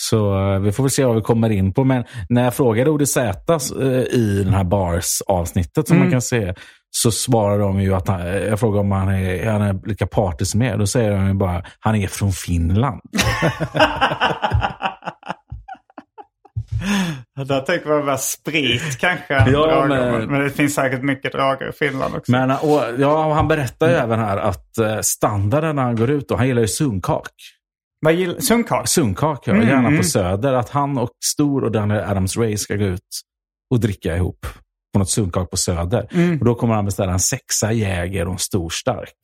[0.00, 1.84] Så eh, vi får väl se vad vi kommer in på.
[1.84, 3.26] Men när jag frågade ODZ eh,
[4.12, 6.06] i den här Bars-avsnittet som Mm.
[6.06, 6.54] man kan se,
[6.90, 10.54] så svarar de ju att han, jag frågar om han är, han är lika partisk
[10.54, 10.78] med.
[10.78, 13.00] Då säger de ju bara, han är från Finland.
[17.46, 19.34] Där tänker man väl sprit kanske.
[19.50, 20.40] Ja, men- men...
[20.40, 22.32] det finns säkert mycket droger i Finland också.
[22.32, 26.30] Men och, ja, han berättar ju även här att eh, standarden när han går ut,
[26.30, 27.30] och han gillar ju sunkak.
[28.00, 28.88] Vad gillar Sunkak?
[28.88, 29.52] Sunkak, ja.
[29.52, 29.96] Mm, Gärna mm.
[29.96, 30.52] på Söder.
[30.52, 33.20] Att han och Stor och Daniel Adams-Ray ska gå ut
[33.70, 34.46] och dricka ihop
[34.98, 36.06] på något sunkak på Söder.
[36.10, 36.38] Mm.
[36.38, 39.14] Och då kommer han beställa en sexa Jäger och en stor stark.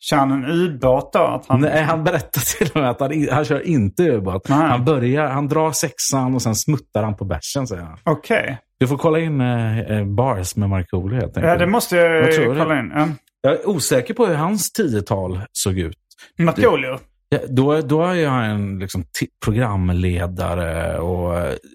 [0.00, 1.18] Kör han en ubåt då?
[1.18, 1.60] Att han...
[1.60, 4.48] Nej, han berättar till och med att han, han kör inte ubåt.
[4.48, 4.58] Nej.
[4.58, 7.98] Han börjar, han drar sexan och sen smuttar han på bärsen, säger han.
[8.04, 8.58] Okej.
[8.78, 11.46] Du får kolla in eh, eh, Bars med Markoolio helt enkelt.
[11.46, 12.60] Ja, det måste jag, Jag tror det.
[12.60, 12.92] kolla in.
[12.94, 13.08] Ja.
[13.40, 15.98] Jag är osäker på hur hans tiotal såg ut.
[16.38, 16.98] Markoolio.
[17.28, 19.04] Ja, då, då är han en liksom,
[19.44, 21.30] programledare och,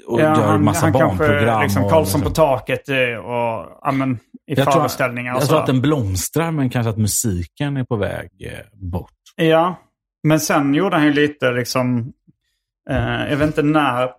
[0.07, 1.45] och Ja, gör han, massa han barnprogram.
[1.45, 2.45] kanske liksom Karlsson på liksom.
[2.45, 6.51] taket eh, och ja, men, i Jag tror- föreställningar och Jag tror att den blomstrar,
[6.51, 8.51] men kanske att musiken är på väg eh,
[8.91, 9.11] bort.
[9.35, 9.75] Ja,
[10.23, 12.13] men sen gjorde han ju lite liksom,
[12.89, 14.09] eh, jag vet inte när,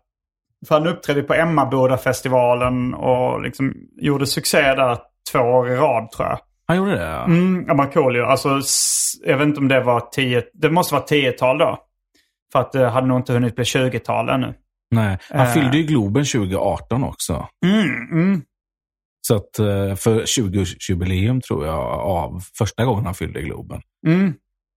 [0.68, 4.98] för han uppträdde på Emmaboda-festivalen och liksom gjorde succé där
[5.32, 6.38] två år i rad tror jag.
[6.66, 7.02] Han gjorde det?
[7.04, 7.24] ja.
[7.24, 8.60] Mm, ja, Markoolio, alltså
[9.24, 11.78] jag vet inte om det var tio, det måste vara tiotal då.
[12.52, 14.54] För att det hade nog inte hunnit bli 20-tal ännu.
[14.90, 15.52] Nej, han Eh.
[15.52, 17.48] fyllde ju Globen 2018 också.
[17.66, 18.42] Mm, mm.
[19.26, 23.80] Så att eh, för 20-årsjubileum tror jag av första gången han fyllde Globen.
[24.06, 24.34] Mm.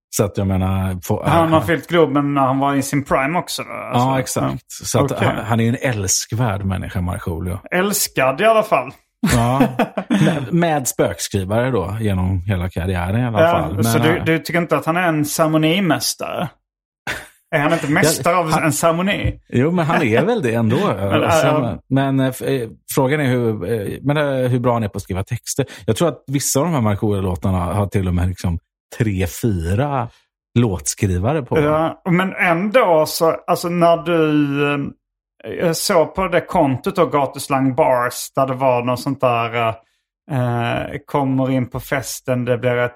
[0.09, 0.99] Så att jag menar...
[1.03, 3.61] Få, Han har fyllt Globen när han var i sin prime också.
[3.61, 4.63] Alltså, Ja, exakt.
[4.71, 5.27] Så att Okej.
[5.27, 7.59] han, han är en älskvärd människa, Markoolio.
[7.71, 7.77] ja.
[7.79, 8.91] Älskad i alla fall.
[9.34, 9.61] Ja.
[10.09, 13.76] med, med spökskrivare då, genom hela karriären i alla Ja, fall.
[13.76, 16.49] Men, så du, eh, du tycker inte att han är en ceremonimästare?
[17.55, 19.39] Är han inte mästare av en ceremoni?
[19.49, 20.78] Jo, men han är väl det ändå.
[20.97, 21.80] Men, ja.
[21.89, 25.03] men eh, eh, frågan är hur, eh, men, eh, hur bra han är på att
[25.03, 25.65] skriva texter.
[25.86, 28.59] Jag tror att vissa av de här Markoolio-låtarna har till och med liksom
[28.97, 30.09] tre, fyra
[30.59, 31.59] låtskrivare på.
[31.59, 34.95] Ja, men ändå så, alltså när du...
[35.45, 39.67] eh, Jag såg på det kontot då, Gatuslang Bars, där det var något sånt där...
[40.31, 42.95] eh, kommer in på festen, det blir ett...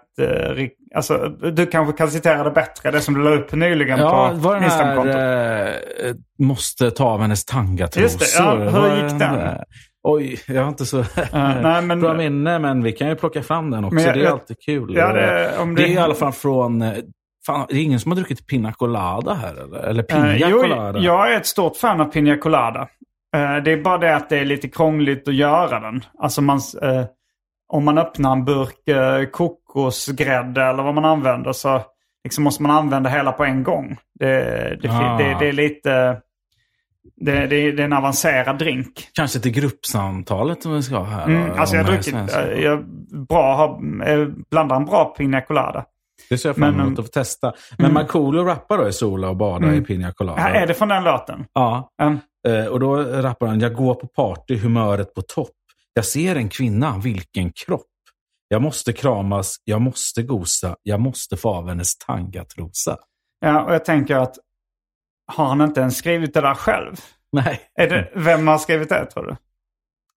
[0.55, 4.33] Rik- alltså, du kanske kan citera det bättre, det som du la upp nyligen Ja,
[4.43, 5.15] på Instagramkontot.
[5.15, 8.01] eh, måste ta av hennes tangatrosor.
[8.01, 9.57] Just det, ja, hur gick den?
[10.03, 13.71] Oj, jag har inte så nej, men- bra minne, men vi kan ju plocka fram
[13.71, 13.95] den också.
[13.95, 14.93] Men det är jag- alltid kul.
[14.95, 16.81] Ja, det- det det- är i alla fall från...
[17.45, 19.79] Fan, det är ingen som har druckit Pina Colada här eller?
[19.79, 20.05] Eller Eh,
[20.37, 20.99] Pina jo, Colada?
[20.99, 22.81] jag är ett stort fan av Pina Colada.
[23.35, 26.01] Eh, det är bara det att det är lite krångligt att göra den.
[26.19, 27.05] Alltså man, eh,
[27.73, 31.81] om man öppnar en burk eh, kokosgrädde eller vad man använder så
[32.23, 33.97] liksom måste man använda hela på en gång.
[34.19, 34.41] Det,
[34.81, 35.17] det, Ah.
[35.17, 36.21] det, det är lite...
[37.21, 39.09] Det, det, det är en avancerad drink.
[39.13, 41.25] Kanske till gruppsamtalet som vi ska ha här.
[41.25, 42.85] Mm, alltså jag har druckit, eh, jag
[43.29, 43.79] bra,
[44.51, 45.85] blandar en bra Pina Colada.
[46.29, 47.53] Det ser jag fram men, emot att få testa.
[47.77, 49.81] Men Markoolio rappar då i Sola och badar Mm.
[49.83, 50.41] i Pina Colada.
[50.41, 51.45] Här är det från den låten?
[51.53, 51.89] Ja.
[52.01, 52.17] Mm.
[52.47, 55.49] Eh, Och då rappar han, jag går på party, humöret på topp.
[55.93, 57.85] Jag ser en kvinna, vilken kropp.
[58.47, 62.97] Jag måste kramas, jag måste gosa, jag måste få av hennes tangatrosa.
[63.39, 64.35] Ja, och jag tänker att
[65.31, 66.95] har han inte ens skrivit det där själv?
[67.31, 69.35] Nej, Är det, vem har skrivit det tror du?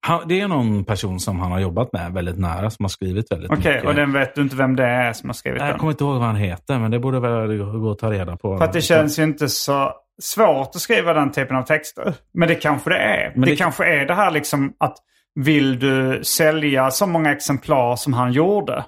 [0.07, 3.33] Han, det är någon person som han har jobbat med väldigt nära som har skrivit
[3.33, 3.89] väldigt Okej, mycket.
[3.89, 5.79] och den vet du inte vem det är som har skrivit Jag den?
[5.79, 8.59] kommer inte ihåg vad han heter, men det borde väl gå att ta reda på.
[8.59, 9.93] För att det känns ju inte så
[10.23, 12.15] svårt att skriva den typen av texter.
[12.35, 13.31] Men det kanske det är.
[13.35, 14.97] Men det, det- kanske är det här liksom att
[15.35, 18.85] vill du sälja så många exemplar som han gjorde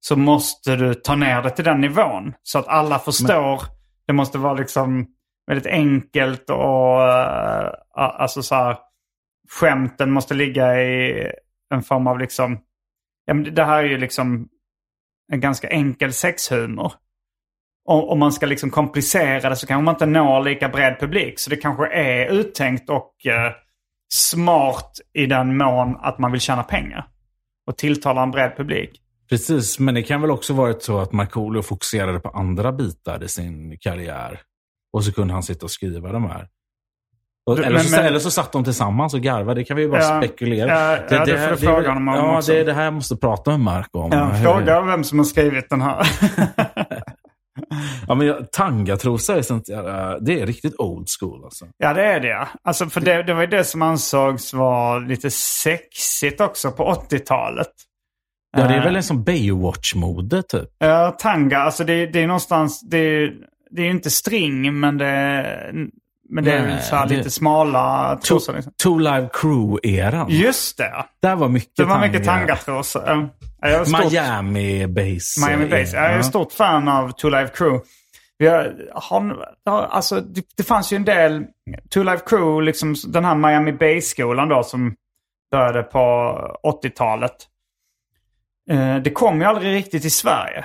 [0.00, 2.34] så måste du ta ner det till den nivån.
[2.42, 3.62] Så att alla förstår.
[4.06, 5.06] Det måste vara liksom
[5.46, 8.76] väldigt enkelt och uh, alltså så här,
[9.60, 11.26] skämten måste ligga i
[11.74, 12.58] en form av liksom,
[13.24, 14.48] ja, men det här är ju liksom
[15.32, 16.92] en ganska enkel sexhumor.
[17.84, 21.38] Om, man ska liksom komplicera det så kanske man inte når lika bred publik.
[21.38, 23.52] Så det kanske är uttänkt och eh,
[24.14, 27.08] smart i den mån att man vill tjäna pengar.
[27.66, 28.90] Och tilltala en bred publik.
[29.28, 33.28] Precis, men det kan väl också varit så att Markoolio fokuserade på andra bitar i
[33.28, 34.40] sin karriär.
[34.92, 36.48] Och så kunde han sitta och skriva de här.
[37.50, 39.60] Eller, så, men- eller så satt de tillsammans och garvade.
[39.60, 40.68] Det kan vi ju bara Ja, spekulera.
[40.70, 42.52] ja, ja, det får du fråga honom om Ja, också.
[42.52, 44.10] det är det här jag måste prata med Mark om.
[44.12, 46.06] Ja, fråga vem som har skrivit den här.
[48.08, 49.64] Ja, men jag- tangatrosa är sånt
[50.20, 51.66] Det är riktigt old school alltså.
[51.78, 52.48] ja, det är det.
[52.64, 57.68] Alltså, för det, det var ju det som ansågs vara lite sexigt också på 80-talet.
[58.56, 60.68] Ja, det är Eh, väl en sån Baywatch-mode typ.
[60.78, 63.26] Ja, tanga, alltså det, det är någonstans, det,
[63.70, 65.46] det är ju inte string men det,
[66.32, 68.54] men det är Nej, så här lite smala trosor.
[68.54, 68.72] Liksom.
[68.82, 70.30] Two Live Crew-eran.
[70.30, 71.04] Just det.
[71.22, 72.46] Där var mycket det var mycket tanga.
[72.46, 73.30] tangatrosor.
[73.62, 75.46] Är stort, Miami Base.
[75.46, 75.92] Miami Bass.
[75.92, 77.86] Jag är ett stort fan av Two Live Crew.
[78.38, 81.44] Vi har, har, alltså, det, det fanns ju en del,
[81.94, 84.94] Two Live Crew, liksom den här Miami Bass-skolan då som
[85.50, 86.00] började på
[86.82, 87.36] 80-talet.
[88.70, 90.64] Eh, det kom ju aldrig riktigt till Sverige.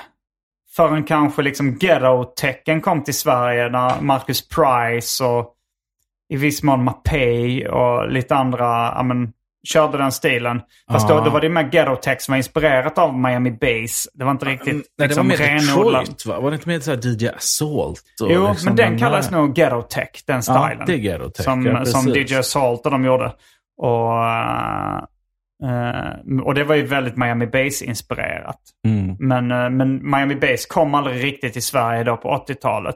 [0.76, 5.57] Förrän kanske liksom ghetto-tecken kom till Sverige när Marcus Price och
[6.30, 8.66] i viss mån Mapei och lite andra
[8.96, 9.34] ja, men,
[9.68, 10.62] körde den stilen.
[10.92, 11.16] Fast Ja.
[11.16, 14.08] då, då var det mer ghetto-tech som var inspirerat av Miami Bass.
[14.14, 16.06] Det var inte riktigt Nej, det var liksom, mer renodlat.
[16.06, 16.40] Detroit va?
[16.40, 18.02] Var det inte mer så DJ Assault?
[18.20, 20.84] Jo, liksom men den där- kallas nog ghetto-tech, den stilen.
[20.86, 22.08] det är ghetto-tech, Som, ja, som.
[22.14, 23.34] DJ Assault och de gjorde.
[23.82, 24.24] Och,
[25.70, 28.60] eh, och det var ju väldigt Miami Bass-inspirerat.
[28.88, 29.16] Mm.
[29.20, 32.96] Men, eh, men Miami Bass kom aldrig riktigt till Sverige då på 80-talet.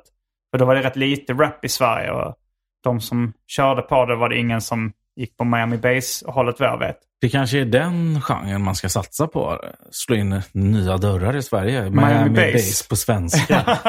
[0.51, 2.11] För då var det rätt lite rap i Sverige.
[2.11, 2.35] Och
[2.83, 6.77] de som körde på det var det ingen som gick på Miami Bass-hållet vad jag
[6.77, 6.97] vet.
[7.21, 9.59] Det kanske är den genren man ska satsa på.
[9.91, 11.81] Slå in nya dörrar i Sverige.
[11.81, 12.53] Miami, Miami Bass.
[12.53, 12.87] Bass.
[12.87, 13.79] på svenska.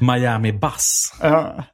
[0.00, 1.18] Miami Bass.
[1.22, 1.64] Ja.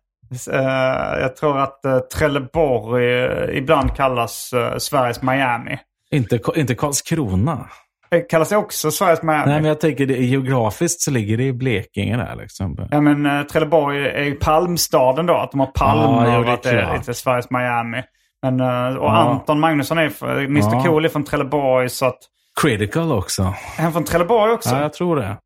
[0.52, 5.78] Eh, jag tror att uh, Trelleborg eh, ibland kallas eh, Sveriges Miami.
[6.10, 7.68] Inte, inte Karlskrona.
[8.12, 9.46] Det kallas det också Sveriges Miami?
[9.46, 12.88] Nej, men jag tänker det, geografiskt så ligger det i Blekinge där liksom.
[12.90, 15.36] Ja men uh, Trelleborg är ju palmstaden då.
[15.36, 18.02] Att de har palmer Ja, och att det är lite Sveriges Miami.
[18.42, 19.30] Men, eh, och Ja.
[19.30, 20.82] Anton Magnusson är, Mr Ja.
[20.84, 22.18] Cool är från Trelleborg så att...
[22.60, 23.42] Critical också.
[23.78, 24.74] Är han från Trelleborg också?
[24.74, 25.36] Ja, jag tror det.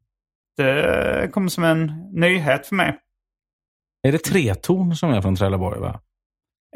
[0.57, 2.97] Det kommer som en nyhet för mig.
[4.03, 6.01] Är det Tretorn som är från Trelleborg va?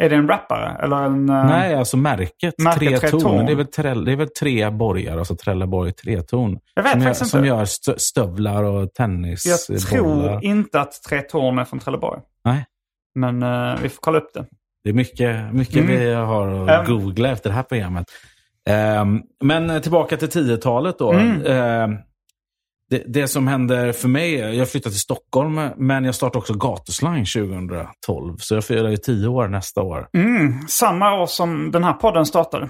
[0.00, 0.76] Är det en rappare?
[0.82, 1.28] Eller en...
[1.28, 2.54] eh, Nej, alltså märket.
[2.58, 3.00] Märket.
[3.00, 3.46] Tretorn.
[3.46, 6.58] Det, är väl trell, det är väl tre borgar, alltså Trelleborg Tretorn.
[6.74, 7.48] Jag vet som, gör, faktiskt som inte.
[7.48, 9.78] gör stö- stövlar och Jag tennisbollar.
[9.80, 12.20] tror inte att Tre Torn är från Trelleborg.
[12.44, 12.64] Nej.
[13.14, 14.44] Men eh, vi får kolla upp det.
[14.84, 15.86] Det är mycket, mycket Mm.
[16.00, 18.06] vi har att googla efter det här programmet.
[18.68, 21.12] Ehm, men tillbaka till 10-talet då.
[21.12, 21.42] Mm.
[21.46, 21.96] Ehm,
[22.90, 27.24] det, det som händer för mig, jag flyttade till Stockholm, men jag startade också Gatuslang
[27.24, 28.36] 2012.
[28.36, 30.08] Så jag firar ju 10 år nästa år.
[30.12, 32.68] Mm, samma år som den här podden startade.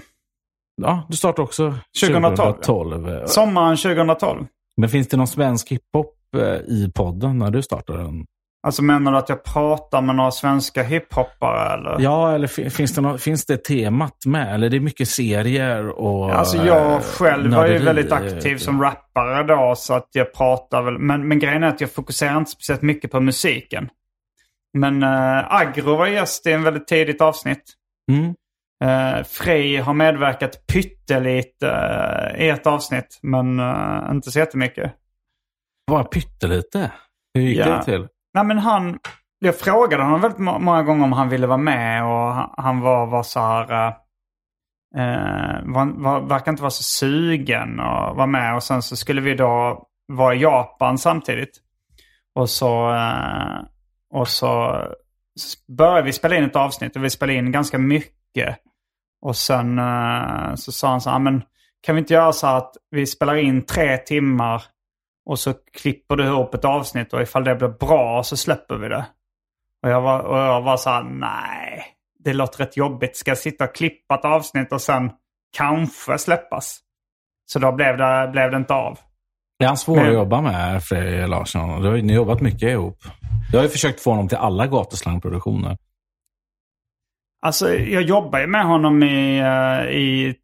[0.81, 3.25] Ja, du startade också 2012, 2012.
[3.25, 4.45] Sommaren 2012.
[4.77, 8.25] Men finns det någon svensk hiphop eh, i podden när du startade den?
[8.63, 11.95] Alltså menar du att jag pratar med några svenska hiphoppare eller?
[11.99, 14.53] Ja, eller fi- finns det, nå- finns det temat med?
[14.55, 18.81] Eller är det mycket serier och Alltså eh, jag själv var ju väldigt aktiv som
[18.81, 20.97] rappare då så att jag pratar väl.
[20.99, 23.89] Men, men grejen är att jag fokuserar inte speciellt mycket på musiken.
[24.77, 27.63] Men äh, Agro var gäst i en väldigt tidigt avsnitt.
[28.11, 28.33] Mm.
[28.83, 34.93] Uh, Frej har medverkat pyttelite uh, i ett avsnitt men uh, inte så jättemycket.
[35.91, 36.91] Bara pyttelite.
[37.33, 37.65] Hur gick Ja.
[37.77, 38.07] det till?
[38.33, 38.99] Nej men han,
[39.39, 43.23] jag frågade honom väldigt många gånger om han ville vara med och han, var, var
[43.23, 43.93] så här, eh,
[44.97, 48.55] eh var, var, verkar inte vara så sugen att vara med.
[48.55, 51.57] Och sen så skulle vi då vara i Japan samtidigt.
[52.35, 53.59] Och så, eh,
[54.13, 54.81] och så
[55.77, 58.57] började vi spela in ett avsnitt och vi spelade in ganska mycket.
[59.21, 61.43] Och sen eh, så sa han så här, ah, men
[61.81, 64.63] kan vi inte göra så att vi spelar in tre timmar
[65.31, 68.87] och så klipper du ihop ett avsnitt och ifall det blir bra så släpper vi
[68.87, 69.05] det.
[69.83, 71.83] Och jag var, och jag var så här, nej,
[72.19, 73.15] det låter rätt jobbigt.
[73.17, 75.11] Ska jag sitta och klippa ett avsnitt och sen
[75.57, 76.79] kanske släppas?
[77.45, 78.99] Så då blev det, blev det inte av.
[79.63, 81.81] Är han svår Men- att jobba med, Fredrik Larsson?
[81.81, 82.97] Du har ni har jobbat mycket ihop.
[83.51, 85.77] Jag har ju försökt få honom till alla gatuslangproduktioner.
[87.45, 90.35] Alltså jag jobbar ju med honom i, eh, i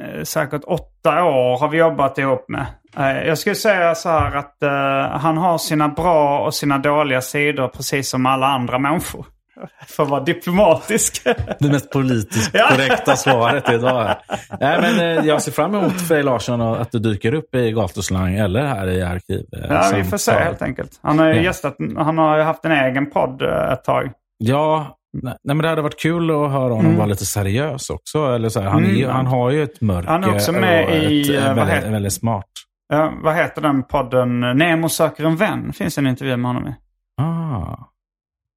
[0.00, 2.66] eh, säkert åtta år har vi jobbat ihop med.
[2.98, 7.20] Eh, Jag skulle säga så här att eh, han har sina bra och sina dåliga
[7.20, 9.26] sidor precis som alla andra människor.
[9.88, 11.22] För att vara diplomatisk.
[11.58, 14.16] Det mest politiskt korrekta svaret idag.
[14.60, 17.72] Nej, men eh, jag ser fram emot Fredrik Larsson och att du dyker upp i
[17.72, 19.44] gatuslang eller här i arkiv.
[19.52, 20.90] eh, Ja, vi får se helt enkelt.
[21.02, 21.42] Han har Ja.
[21.42, 24.10] gästat, han har haft en egen podd eh, ett tag.
[24.38, 26.96] Ja, nej, men det hade varit kul att höra honom Mm.
[26.96, 28.18] vara lite seriös också.
[28.34, 29.10] Eller så här, han, är, Mm.
[29.10, 30.08] han har ju ett mörker.
[30.08, 32.44] Han är också med i, ett, eh, vad väldigt, heter- väldigt smart.
[32.88, 34.40] Ja, vad heter den podden?
[34.40, 35.72] Nemo söker en vän.
[35.72, 36.74] Finns en intervju med honom i.
[37.22, 37.76] Ah.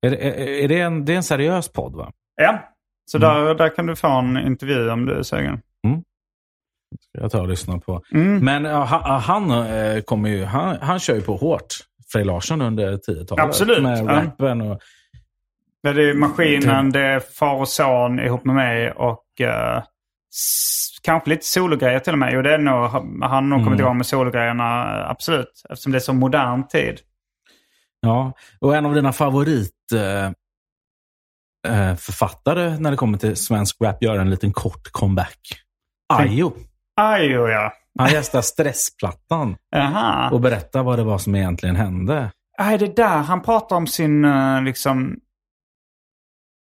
[0.01, 2.12] Är, är, är det, en, det är en seriös podd va?
[2.36, 2.60] Ja,
[3.12, 3.30] så Mm.
[3.30, 5.62] där, där kan du få en intervju om du är sugen.
[7.01, 8.01] Ska jag ta och lyssna på.
[8.14, 8.45] Mm.
[8.45, 8.84] Men ja,
[9.26, 11.66] han, eh, kommer ju, han, han kör ju på hårt.
[12.12, 13.45] Frej Larsson under 10-talet.
[13.45, 14.03] Absolut, Med ja.
[14.22, 14.80] rappen och...
[15.84, 19.23] Det är Maskinen, det är Far och Son ihop med mig och
[20.36, 22.34] s- kanske lite sologrejer till och med.
[22.34, 23.80] Jo, det är nog, han har nog kommit Mm.
[23.80, 25.61] igång med sologrejerna, absolut.
[25.69, 26.99] Eftersom det är så modern tid.
[28.01, 30.25] Ja, och en av dina favorit eh,
[31.73, 35.39] eh, författare när det kommer till svensk rap gör en liten kort comeback.
[36.13, 36.51] Ayo.
[37.01, 37.73] Ajo, ja.
[37.99, 40.30] Han gästar Stressplattan Aha.
[40.32, 42.32] och berättar vad det var som egentligen hände.
[42.59, 44.27] Nej, det är där han pratar om sin
[44.65, 45.19] liksom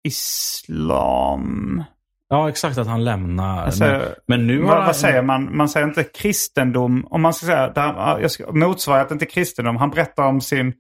[0.09, 1.85] islam.
[2.29, 3.65] Ja, exakt att han lämnar.
[3.65, 4.87] Alltså, men, men nu vad, han...
[4.87, 5.57] vad säger man?
[5.57, 7.07] Man säger inte kristendom.
[7.11, 9.77] Om man ska säga där, jag ska, motsvarigheten till kristendom.
[9.77, 10.75] Han berättar om sin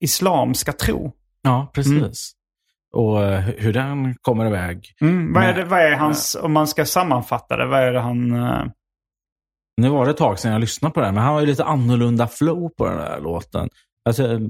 [0.00, 1.12] islamska tro.
[1.42, 2.32] Ja, precis.
[2.94, 4.94] Och eh, hur den kommer iväg.
[5.00, 8.00] Mm, vad, är det, vad är hans, om man ska sammanfatta det, vad är det
[8.00, 8.32] han...
[8.32, 8.64] eh,
[9.76, 11.64] Nu var det ett tag sedan jag lyssnade på den, men han har ju lite
[11.64, 13.68] annorlunda flow på den där låten.
[14.04, 14.40] Alltså,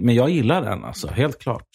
[0.00, 1.66] men jag gillar den, alltså, helt klart.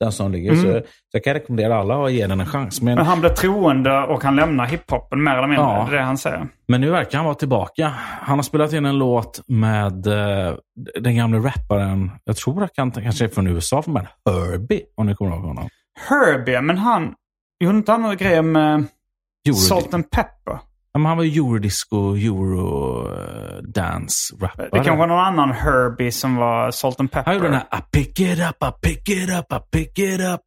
[0.00, 0.52] Den som ligger.
[0.52, 0.62] Mm.
[0.64, 0.82] Så,
[1.12, 2.82] jag kan rekommendera alla att ge den en chans.
[2.82, 5.64] Men, Men han blir troende och han lämnar hiphopen mer eller mindre.
[5.66, 5.86] Ja.
[5.90, 6.48] Det är det han säger.
[6.68, 7.92] men nu verkar han vara tillbaka.
[8.20, 10.54] Han har spelat in en låt med eh,
[11.00, 15.14] den gamla rapparen, jag tror att han kanske är från USA, med Herbie, om ni
[15.14, 15.68] kommer ihåg honom.
[16.08, 17.14] Herbie, men han...
[17.60, 18.84] Gjorde inte han några grejer med
[19.48, 20.58] Euro- Salt and Pepper?
[20.94, 24.68] Men han var ju eurodisco, euro-dance-rappare.
[24.72, 27.24] Det kanske var någon annan Herbie som var Salt and Pepper.
[27.26, 30.20] Han gjorde den här I pick it up, I pick it up, I pick it
[30.20, 30.40] up.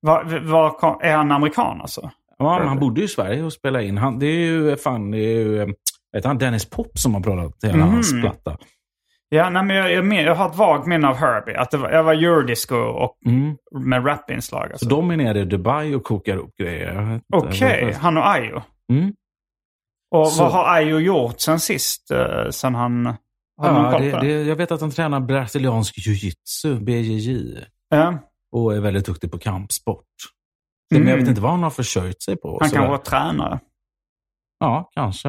[0.00, 2.10] Var, var, är han amerikan alltså?
[2.38, 3.98] Ja, men han bodde ju i Sverige och spelade in.
[3.98, 5.68] Han, det är ju fan, det är ju, eh,
[6.12, 7.88] vet han, Dennis Pop som har pratat hela Mhm.
[7.94, 8.56] hans platta.
[9.30, 11.56] Ja, nej, men jag, jag, jag har ett vagt minne av Herbie.
[11.56, 13.56] Att var, jag var eurodisco och Mm.
[13.84, 14.66] med rapinslag.
[14.66, 14.88] Så Alltså.
[14.88, 17.20] de är nere i Dubai och kokar upp grejer.
[17.34, 18.00] Okej, varför.
[18.00, 18.60] han och Ayo.
[18.92, 19.12] Mm.
[20.10, 22.10] Och Så- vad har Ayo gjort sen sist?
[22.12, 23.14] Uh, sen han...
[23.62, 27.58] Ja, det, det, jag vet att han tränar brasiliansk jiu-jitsu, BJJ.
[27.88, 28.18] Ja,
[28.52, 30.04] Och är väldigt duktig på kampsport.
[30.92, 31.02] Mm.
[31.02, 32.58] Men jag vet inte vad han har försörjt sig på.
[32.60, 33.60] han kan vara tränare.
[34.60, 35.28] Ja, kanske.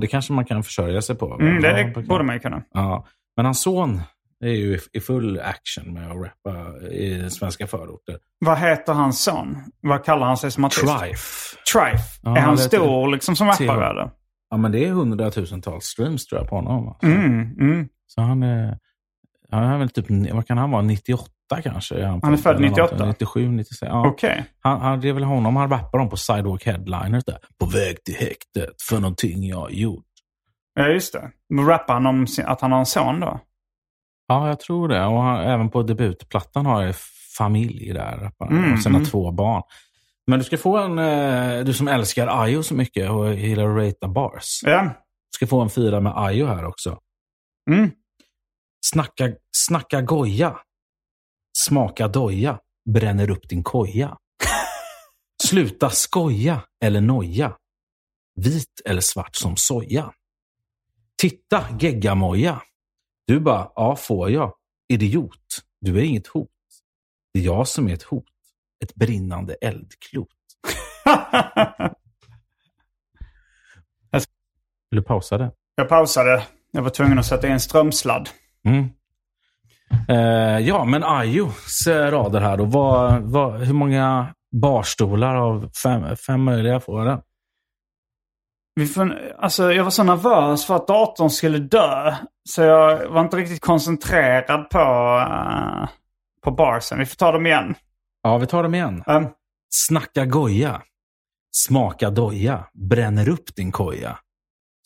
[0.00, 1.34] Det kanske man kan försörja sig på.
[1.40, 2.62] Mm, det borde man ju kunna.
[2.72, 3.06] Ja.
[3.36, 4.00] Men hans son
[4.40, 8.18] är ju i- full action med att rappa i svenska förorter.
[8.38, 9.56] Vad heter hans son?
[9.80, 10.80] Vad kallar han sig som artist?
[10.98, 11.56] Trife.
[11.72, 12.20] Trife.
[12.22, 14.10] Ja, är han stor liksom som rappare eller?
[14.50, 16.88] Ja, men det är hundratusentals streams tror jag på honom.
[16.88, 17.06] Alltså.
[17.06, 17.88] Mm, mm.
[18.06, 18.78] Så han är,
[19.50, 21.30] han är väl typ, vad kan han vara, 98
[21.62, 21.94] kanske?
[21.94, 23.06] Är Han är född Eller något, 98?
[23.06, 23.82] 97, 96.
[23.92, 24.06] Ja.
[24.08, 24.44] Okej.
[24.60, 27.38] Han, han, det är väl honom han rappar om på Sidewalk Headliners där.
[27.60, 30.04] På väg till häktet för någonting jag har gjort.
[30.74, 31.30] Ja, just det.
[31.68, 33.40] Rappar han om sin, att han har en son då?
[34.26, 35.04] Ja, jag tror det.
[35.04, 36.96] Och han, även på debutplattan har jag
[37.38, 38.30] familj där.
[38.50, 39.10] Mm, och sina mm.
[39.10, 39.62] två barn.
[40.26, 43.76] Men du ska få en, eh, du som älskar Ayo så mycket och gillar att
[43.76, 44.60] ratea bars.
[44.62, 44.94] Ja.
[45.34, 46.98] ska få en fyra med Ayo här också.
[47.70, 47.90] Mm.
[48.86, 50.58] Snacka, snacka goja.
[51.58, 52.58] Smaka doja.
[52.90, 54.16] Bränner upp din koja.
[55.42, 57.56] Sluta skoja eller noja.
[58.36, 60.12] Vit eller svart som soja.
[61.16, 62.62] Titta geggamoja.
[63.26, 64.52] Du bara, ja får jag.
[64.88, 65.62] Idiot.
[65.80, 66.50] Du är inget hot.
[67.32, 68.24] Det är jag som är ett hot.
[68.84, 70.28] Ett brinnande eldklot.
[74.90, 75.52] Vill du pausa det?
[75.74, 76.42] jag pausade.
[76.70, 78.28] Jag var tvungen att sätta in strömsladd.
[78.64, 78.88] Mm.
[80.08, 82.64] Eh, ja, men Ayos eh, rader här då.
[82.64, 87.20] Vad, vad, hur många barstolar av fem, fem möjliga får den?
[88.74, 92.14] Vi får, alltså, jag var så nervös för att datorn skulle dö.
[92.48, 94.78] Så jag var inte riktigt koncentrerad på,
[95.28, 95.88] eh,
[96.44, 96.98] på barsen.
[96.98, 97.74] Vi får ta dem igen.
[98.22, 99.02] Ja, vi tar dem igen.
[99.06, 99.28] Um,
[99.70, 100.82] Snacka goja.
[101.56, 102.66] Smaka doja.
[102.90, 104.18] Bränner upp din koja.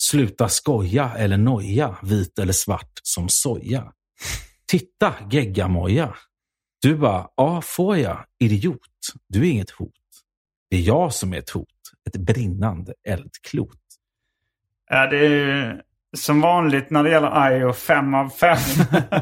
[0.03, 1.97] Sluta skoja eller noja.
[2.03, 3.93] Vit eller svart som soja.
[4.67, 6.15] Titta geggamoja.
[6.83, 8.25] Du bara, ja får jag.
[8.41, 8.81] Idiot.
[9.29, 9.93] Du är inget hot.
[10.71, 11.67] Det är jag som är ett hot.
[12.09, 13.77] Ett brinnande eldklot.
[14.91, 15.77] ja, det är ju
[16.17, 18.57] som vanligt när det gäller Ayo 5 av 5.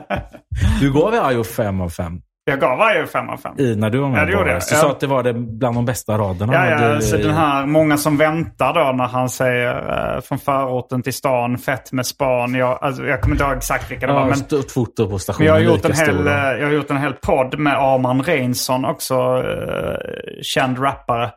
[0.80, 3.54] Du gav Ayo fem av fem jag gav Ayo 5 av 5.
[3.58, 4.20] i när du var med.
[4.20, 4.48] Ja, det jag.
[4.56, 4.60] Ja.
[4.60, 6.54] sa att det var det bland de bästa raderna.
[6.54, 10.38] Ja, ja, Du- så den här många som väntar då när han säger eh, från
[10.38, 12.54] förorten till stan, fett med span.
[12.54, 14.20] Jag, alltså, jag kommer inte ihåg exakt vilka det var.
[14.20, 15.46] Ja, Men, stort foto på men stationen.
[15.46, 16.26] jag, har gjort en hel, stor.
[16.28, 21.30] eh, jag har gjort en hel podd med Arman Reinsson också, eh, känd rappare.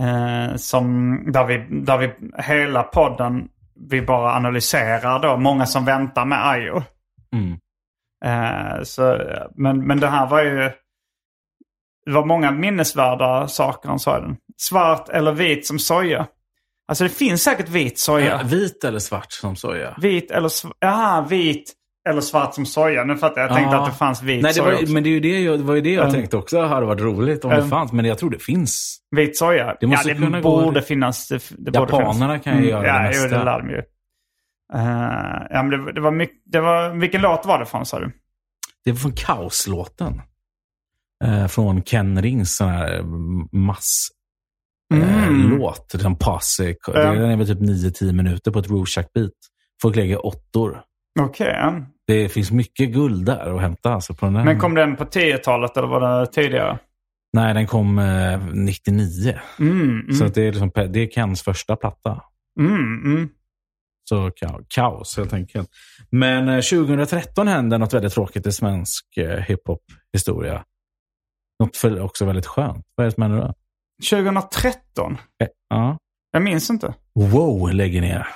[0.00, 3.48] Eh, som, där, vi, där vi hela podden,
[3.90, 6.82] vi bara analyserar då många som väntar med Ayo.
[7.32, 7.58] Mm.
[8.24, 9.18] Eh, så,
[9.54, 10.70] men, men det här var ju...
[12.06, 14.36] Det var många minnesvärda saker han sa i den.
[14.56, 16.26] Svart eller vit som soja.
[16.88, 18.26] Alltså det finns säkert vit soja.
[18.26, 19.94] Ja, vit eller svart som soja?
[19.98, 21.72] Vit eller sv- Jaha, vit
[22.08, 23.04] eller svart som soja.
[23.04, 23.50] Nu fattar jag.
[23.50, 23.82] Jag tänkte Ja.
[23.84, 24.92] att det fanns vit Nej, det soja var, också.
[24.92, 26.14] men det, är ju det, jag, det var ju det jag Mm.
[26.14, 27.68] tänkte också hade varit roligt om det Mm.
[27.70, 27.92] fanns.
[27.92, 28.98] Men jag tror det finns.
[29.16, 29.76] Vit soja?
[29.80, 31.28] Det måste ja, det kunna gå- borde finnas.
[31.28, 32.44] Det, det borde Japanerna finnas.
[32.44, 33.22] kan ju göra det ja, mesta.
[33.28, 33.82] Jo, det lär de ju.
[34.74, 37.98] Eh, ja, men det, det var mycket, det var, vilken låt var det från sa
[38.00, 38.12] du?
[38.84, 40.22] Det var från Kaoslåten.
[41.24, 43.02] Eh, från Ken Rings sån här
[43.56, 44.08] mass
[44.94, 45.58] eh, Mm.
[45.58, 45.94] låt.
[46.00, 46.74] Den passe.
[46.86, 49.30] Den är väl typ 9-10 minuter på ett Rorschach beat.
[49.82, 50.80] Folk lägger åttor.
[51.20, 51.46] Okej.
[51.60, 51.74] ja.
[52.06, 53.92] Det finns mycket guld där att hämta.
[53.94, 54.44] Alltså på den här.
[54.44, 56.78] Men kom den på 10-talet eller var det tidigare?
[57.32, 59.38] Nej, den kom eh, 99.
[59.58, 62.20] Mm, mm, Så att det, är liksom, det är Kens första platta.
[62.60, 63.28] mm, mm.
[64.08, 65.68] Så ka- kaos helt enkelt.
[66.10, 70.64] Men eh, 2013 hände något väldigt tråkigt i svensk eh, hiphop-historia.
[71.60, 72.84] Något för också väldigt skönt.
[72.94, 73.54] Vad är det som händer då?
[74.10, 75.12] 2013?
[75.42, 75.98] Eh, Ja.
[76.32, 76.94] Jag minns inte.
[77.14, 78.26] Wow lägger ner.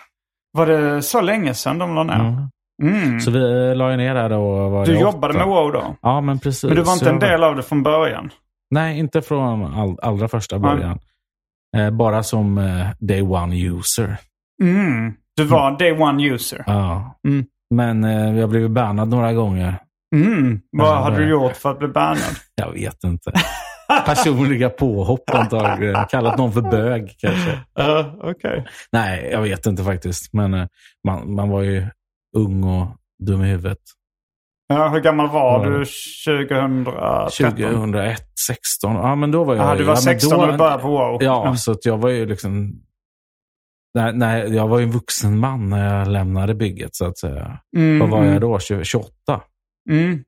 [0.52, 2.48] Var det så länge sedan de la ner?
[2.82, 3.02] Mm.
[3.02, 3.20] Mm.
[3.20, 4.68] Så vi la ju ner där då.
[4.68, 5.38] Var Du jobbade åtta.
[5.38, 5.96] med WoW då?
[6.02, 6.64] Ja, men precis.
[6.64, 8.30] Men du var inte en del av det från början?
[8.70, 10.98] Nej, inte från all, allra första början.
[11.76, 14.16] Eh, bara som eh, day one user.
[14.62, 15.14] Mm.
[15.36, 16.64] Du var day one user?
[16.66, 17.18] Ja.
[17.28, 17.44] Mm.
[17.74, 19.74] Men eh, jag blev bannad några gånger.
[20.14, 20.60] Mm.
[20.72, 22.18] Vad hade det- du gjort för att bli bannad?
[22.54, 23.32] Jag vet inte.
[24.06, 25.96] Personliga påhopp antagligen.
[26.10, 27.50] Kallat någon för bög kanske.
[27.80, 28.66] Uh, Okej.
[28.92, 30.32] Nej, jag vet inte faktiskt.
[30.32, 30.66] Men eh,
[31.06, 31.86] man, man var ju
[32.36, 32.86] ung och
[33.26, 33.78] dum i huvudet.
[34.68, 35.70] Ja, hur gammal var Ja.
[35.70, 35.84] du
[36.26, 37.30] 2013?
[37.30, 38.94] 2001, 16.
[38.94, 40.82] Ja, men då var jag Ja, du var ja, men 16 då- när du började
[40.82, 41.22] på WoW?
[41.22, 42.72] Ja, så att jag var ju liksom...
[43.94, 47.58] Nej, nej, jag var ju en vuxen man när jag lämnade bygget så att säga.
[47.76, 48.58] Mm, Vad var mm, jag då?
[48.58, 49.12] 20 28?
[49.90, 50.24] Mm.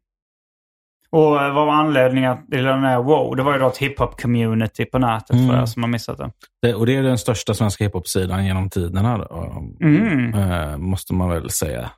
[1.12, 3.36] Och eh, vad var anledningen till den här WoW?
[3.36, 5.48] Det var ju då ett hiphop-community på nätet Mm.
[5.48, 6.30] för er som har missat det.
[6.62, 9.18] Det, och det är den största svenska hiphop-sidan genom tiderna.
[9.18, 10.34] Då, Mm.
[10.34, 11.90] eh, måste man väl säga.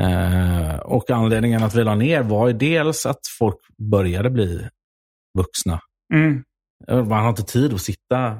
[0.00, 3.56] Eh, och anledningen att vi la ner var ju dels att folk
[3.90, 4.68] började bli
[5.38, 5.80] vuxna.
[6.14, 6.44] Mm.
[7.08, 8.38] Man har inte tid att sitta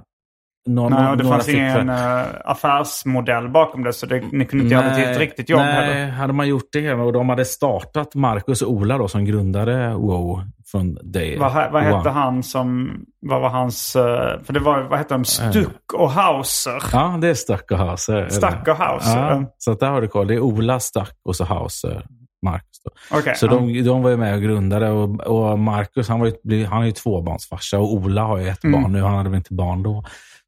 [0.68, 4.64] någon, Nej, det några fanns fick- ingen uh, affärsmodell bakom det så det, ni kunde
[4.64, 6.10] inte göra det till ett riktigt jobb nej, heller.
[6.12, 10.42] hade man gjort det och de hade startat Marcus och Ola då, som grundade WoW
[10.70, 12.90] från Day Vad, vad hette han som...
[13.20, 13.96] Vad var hans...
[13.96, 15.24] eh, för det var, vad hette de?
[15.24, 16.82] Stuck och Hauser.
[16.92, 18.28] Ja, det är Stuck och Hauser.
[18.28, 19.30] Stuck och Hauser.
[19.30, 20.26] Ja, så där har du koll.
[20.26, 22.06] Det är Ola, Stuck och så Hauser,
[22.44, 22.64] Marcus.
[23.10, 23.34] Okej.
[23.36, 23.50] Så ja.
[23.50, 26.86] de, de var ju med och grundade och, och Marcus han, var ju, han är
[26.86, 28.82] ju tvåbarnsfarsa och Ola har ju ett Mm.
[28.82, 29.02] barn nu.
[29.02, 30.04] Han hade väl inte barn då.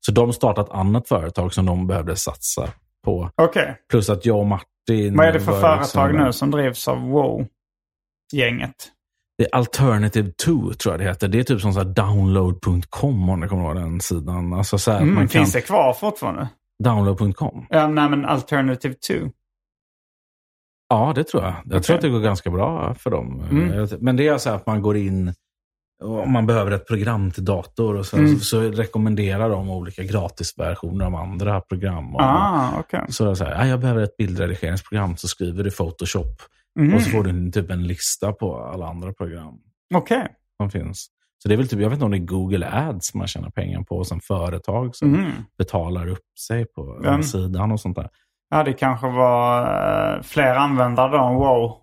[0.07, 2.69] Så de startade ett annat företag som de behövde satsa
[3.05, 3.31] på.
[3.43, 3.77] Okej.
[3.91, 5.17] Plus att jag och Martin...
[5.17, 8.75] Vad är det för företag liksom- nu som drivs av WoW-gänget?
[9.39, 11.29] Det är Alternative 2 tror jag det heter.
[11.29, 14.53] Det är typ som så download.com om du kommer ihåg den sidan.
[14.53, 15.29] Alltså så Mm, man kan...
[15.29, 16.49] Finns det kvar fortfarande?
[16.85, 17.67] Download.com?
[17.71, 19.15] Ja, nej men Alternative 2.
[20.89, 21.53] Ja, det tror jag.
[21.53, 21.81] Jag Okej.
[21.83, 23.41] tror att det går ganska bra för dem.
[23.51, 23.89] Mm.
[24.01, 25.35] Men det är så här att man går in
[26.01, 28.39] om man behöver ett program till dator och så, Mm.
[28.39, 32.15] så, så rekommenderar de olika gratisversioner av andra program.
[32.15, 33.05] Och, Ah, okej.
[33.09, 36.43] Så så här, ja, jag behöver ett bildredigeringsprogram, så skriver du Photoshop.
[36.81, 36.95] Mhm.
[36.95, 39.55] Och så får du en, typ en lista på alla andra program
[39.95, 40.27] Okej.
[40.57, 41.07] som finns.
[41.43, 43.51] Så det är väl typ, jag vet inte om det är Google Ads man tjänar
[43.51, 45.31] pengar på, som företag som Mhm.
[45.59, 48.09] betalar upp sig på den sidan och sånt där.
[48.51, 49.63] Ja, det kanske var
[50.17, 51.80] uh, fler användare då än WoW.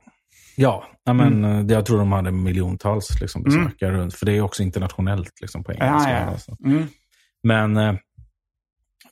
[0.59, 3.63] Ja, ja, men eh, det- jag tror de hade miljontals liksom, Mm.
[3.65, 4.13] besökare runt.
[4.13, 6.11] För det är också internationellt liksom, på Ja, engelska.
[6.11, 6.17] ja.
[6.25, 6.55] Alltså.
[6.65, 6.87] Mm.
[7.43, 7.93] Men eh,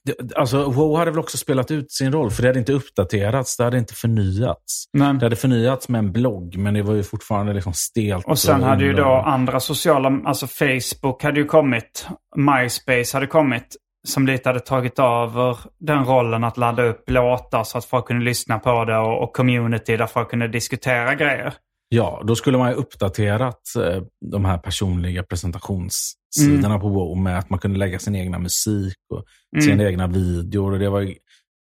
[0.04, 3.58] det, alltså, WoW hade väl också spelat ut sin roll, för det hade inte uppdaterats,
[3.58, 4.86] det hade inte förnyats.
[4.94, 8.26] Men, Det hade förnyats med en blogg, men det var ju fortfarande liksom stelt.
[8.26, 13.76] och sen hade ju då andra sociala, alltså Facebook hade ju kommit, MySpace hade kommit,
[14.06, 18.26] som lite hade tagit över den rollen att ladda upp låtar så att folk kunde
[18.26, 21.54] lyssna på det och, och community där folk kunde diskutera grejer.
[21.90, 26.80] Ja, då skulle man ju uppdaterat eh, de här personliga presentationssidorna Mm.
[26.82, 30.74] på WoW med att man kunde lägga sin egna musik och sina egna videor.
[30.74, 31.16] Och, det var, ju-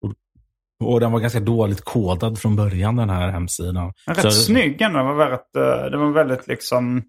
[0.05, 0.13] och,
[0.93, 3.93] och den var ganska dåligt kodad från början, den här hemsidan.
[4.07, 4.97] Rätt Så- snygg ändå.
[4.99, 7.03] Det var väldigt, eh, det var väldigt liksom...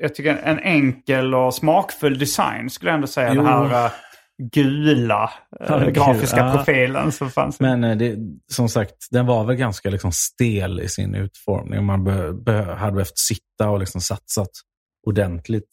[0.00, 3.34] Jag tycker en enkel och smakfull design skulle jag ändå säga.
[3.34, 3.42] Jo.
[3.42, 3.90] Den här eh,
[4.38, 5.30] gula
[5.68, 6.52] gul, grafiska ja.
[6.56, 7.60] profilen som fanns.
[7.60, 8.16] Men eh, det,
[8.52, 11.84] som sagt, den var väl ganska liksom stel i sin utformning.
[11.84, 14.50] Man be, be, hade behövt sitta och liksom satsat
[15.06, 15.68] ordentligt.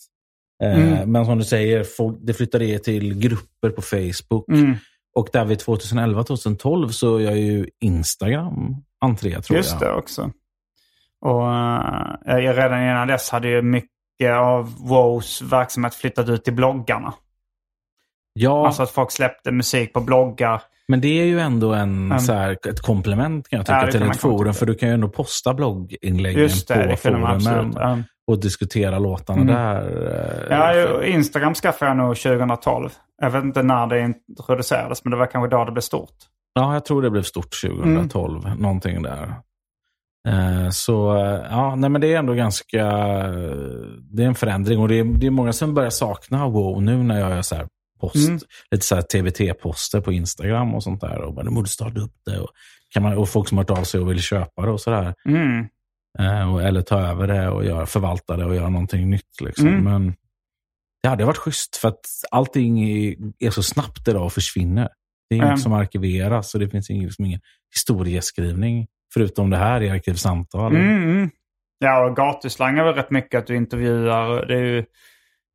[0.64, 1.12] Eh, Mm.
[1.12, 4.49] Men som du säger, folk, det flyttade till grupper på Facebook.
[4.49, 4.76] Mm,
[5.16, 9.82] Och där vid 2011-2012 så gör ju Instagram entré, tror just jag.
[9.82, 10.32] det också.
[11.22, 17.14] Och uh, redan innan dess hade ju mycket av WoWs verksamhet flyttat ut till bloggarna.
[18.34, 20.62] Ja, Alltså att folk släppte musik på bloggar.
[20.88, 22.20] men det är ju ändå en, Mm.
[22.20, 24.53] så här, ett komplement kan jag tycka Ja, till ett forum.
[24.53, 29.56] För du kan ju ändå posta blogginläggen Just det, på forumen och diskutera låtarna Mm.
[29.56, 30.48] där.
[30.49, 32.90] eh, Ja, ju- Instagram skaffade jag nog 2012.
[33.22, 36.16] Jag vet inte när det introducerades, men det var kanske då det blev stort.
[36.53, 38.45] Ja, jag tror det blev stort 2012.
[38.45, 38.58] Mm.
[38.58, 39.34] Någonting där.
[40.28, 42.86] Eh, Så eh, ja, nej, men det är ändå ganska...
[44.12, 46.98] Det är en förändring och det är, det är många som börjar sakna WoW nu
[47.03, 47.68] när jag gör så här
[48.02, 48.40] post, Mm.
[48.72, 51.22] lite så här TBT-poster på Instagram och sånt där.
[51.22, 52.40] Och bara, du starta upp det.
[52.40, 52.49] Och,
[52.94, 55.14] kan man, och folk som har hört av sig och vill köpa det och sådär.
[55.26, 55.68] Mm.
[56.19, 59.41] Eh, och- eller ta över det och göra, förvalta det och göra någonting nytt.
[59.41, 59.68] Liksom.
[59.68, 59.84] Mm.
[59.84, 60.15] Men
[61.03, 64.90] det hade varit schysst för att allting är, är så snabbt idag och försvinner.
[65.30, 65.57] Det är inget Mm.
[65.57, 67.40] som arkiveras och det finns ingen, liksom ingen
[67.73, 68.88] historieskrivning.
[69.14, 70.76] Förutom det här i Arkivsamtal.
[70.76, 71.30] Mm.
[71.80, 74.45] Ja, och gatuslang är väl rätt mycket att du intervjuar.
[74.45, 74.86] Det är ju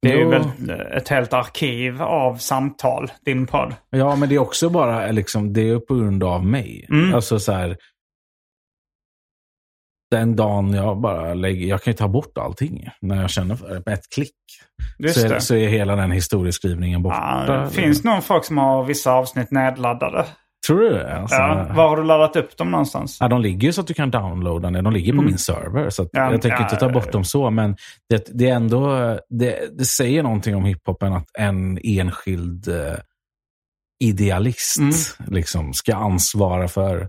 [0.06, 0.30] Det är ju Jo.
[0.30, 3.74] väl ett helt arkiv av samtal, din podd.
[3.90, 6.86] Ja, men det är också bara liksom, det är på grund av mig.
[6.90, 7.14] Mm.
[7.14, 7.76] Alltså så här.
[10.10, 13.68] Den dagen jag bara lägger, jag kan ju ta bort allting när jag känner för
[13.68, 13.82] det.
[13.86, 14.34] Med ett klick
[14.98, 17.44] Just så är, så är hela den historieskrivningen borta.
[17.46, 20.26] Ja, det finns någon folk som har vissa avsnitt nedladdade.
[20.66, 21.16] Tror du det?
[21.16, 23.16] Alltså, Ja, var har du laddat upp dem någonstans?
[23.20, 24.84] Ja, de ligger ju så att du kan downloada dem.
[24.84, 25.24] De ligger på Mm.
[25.24, 25.90] min server.
[25.90, 27.51] Så Ja, jag tänker ja, inte ta bort dem så.
[27.51, 27.76] Men
[28.09, 28.97] det, det är ändå,
[29.28, 32.94] det, det säger någonting om hiphopen att en enskild eh,
[34.05, 34.93] idealist Mm.
[35.26, 37.09] liksom, ska ansvara för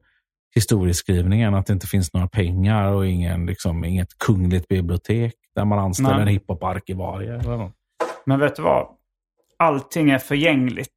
[0.56, 1.56] historieskrivningen.
[1.56, 6.12] Att det inte finns några pengar och ingen, liksom, inget kungligt bibliotek där man anställer
[6.14, 6.22] Nej.
[6.22, 7.42] en hiphop-arkivarie.
[8.26, 8.88] Men vet du vad?
[9.60, 10.96] Allting är förgängligt.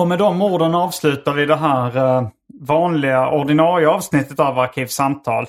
[0.00, 2.28] Och med de orden avslutar vi det här eh,
[2.60, 5.46] vanliga ordinarie avsnittet av Arkivsamtal.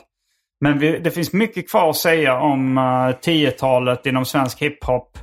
[0.61, 5.17] Men vi, det finns mycket kvar att säga om uh, 10-talet inom svensk hiphop.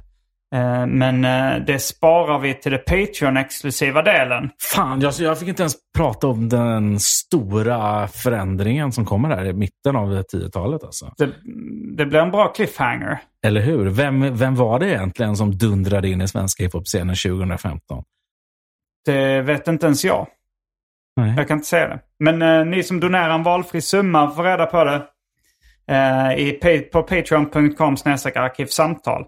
[0.55, 4.51] Eh, men eh, det sparar vi till det Patreon-exklusiva delen.
[4.75, 9.53] Fan, jag, jag fick inte ens prata om den stora förändringen som kommer här i
[9.53, 10.85] mitten av 10-talet.
[10.85, 11.13] Alltså.
[11.17, 11.31] Det,
[11.97, 13.19] det blir en bra cliffhanger.
[13.47, 13.87] Eller hur?
[13.87, 18.03] Vem, vem var det egentligen som dundrade in i svenska hiphop-scenen 2015?
[19.05, 20.26] Det vet inte ens jag.
[21.16, 21.35] Nej.
[21.36, 22.01] Jag kan inte säga det.
[22.18, 25.02] Men eh, ni som donerar en valfri summa får reda på det
[25.89, 27.97] eh, i, på patreon.com
[28.35, 29.24] arkivsamtal.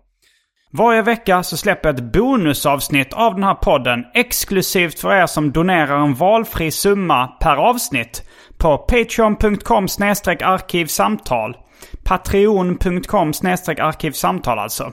[0.72, 5.52] Varje vecka så släpper jag ett bonusavsnitt av den här podden exklusivt för er som
[5.52, 8.22] donerar en valfri summa per avsnitt
[8.58, 9.84] på patreon.com
[10.44, 11.56] arkivsamtal.
[12.04, 13.28] Patreon.com
[13.78, 14.92] arkivsamtal alltså.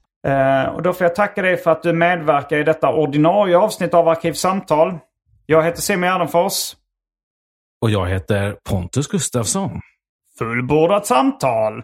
[0.27, 3.93] Eh, och då får jag tacka dig för att du medverkar i detta ordinarie avsnitt
[3.93, 4.99] av Arkivsamtal.
[5.45, 6.75] Jag heter Simon Gärdenfors.
[7.81, 9.81] Och jag heter Pontus Gustafsson.
[10.37, 11.83] Fullbordat samtal!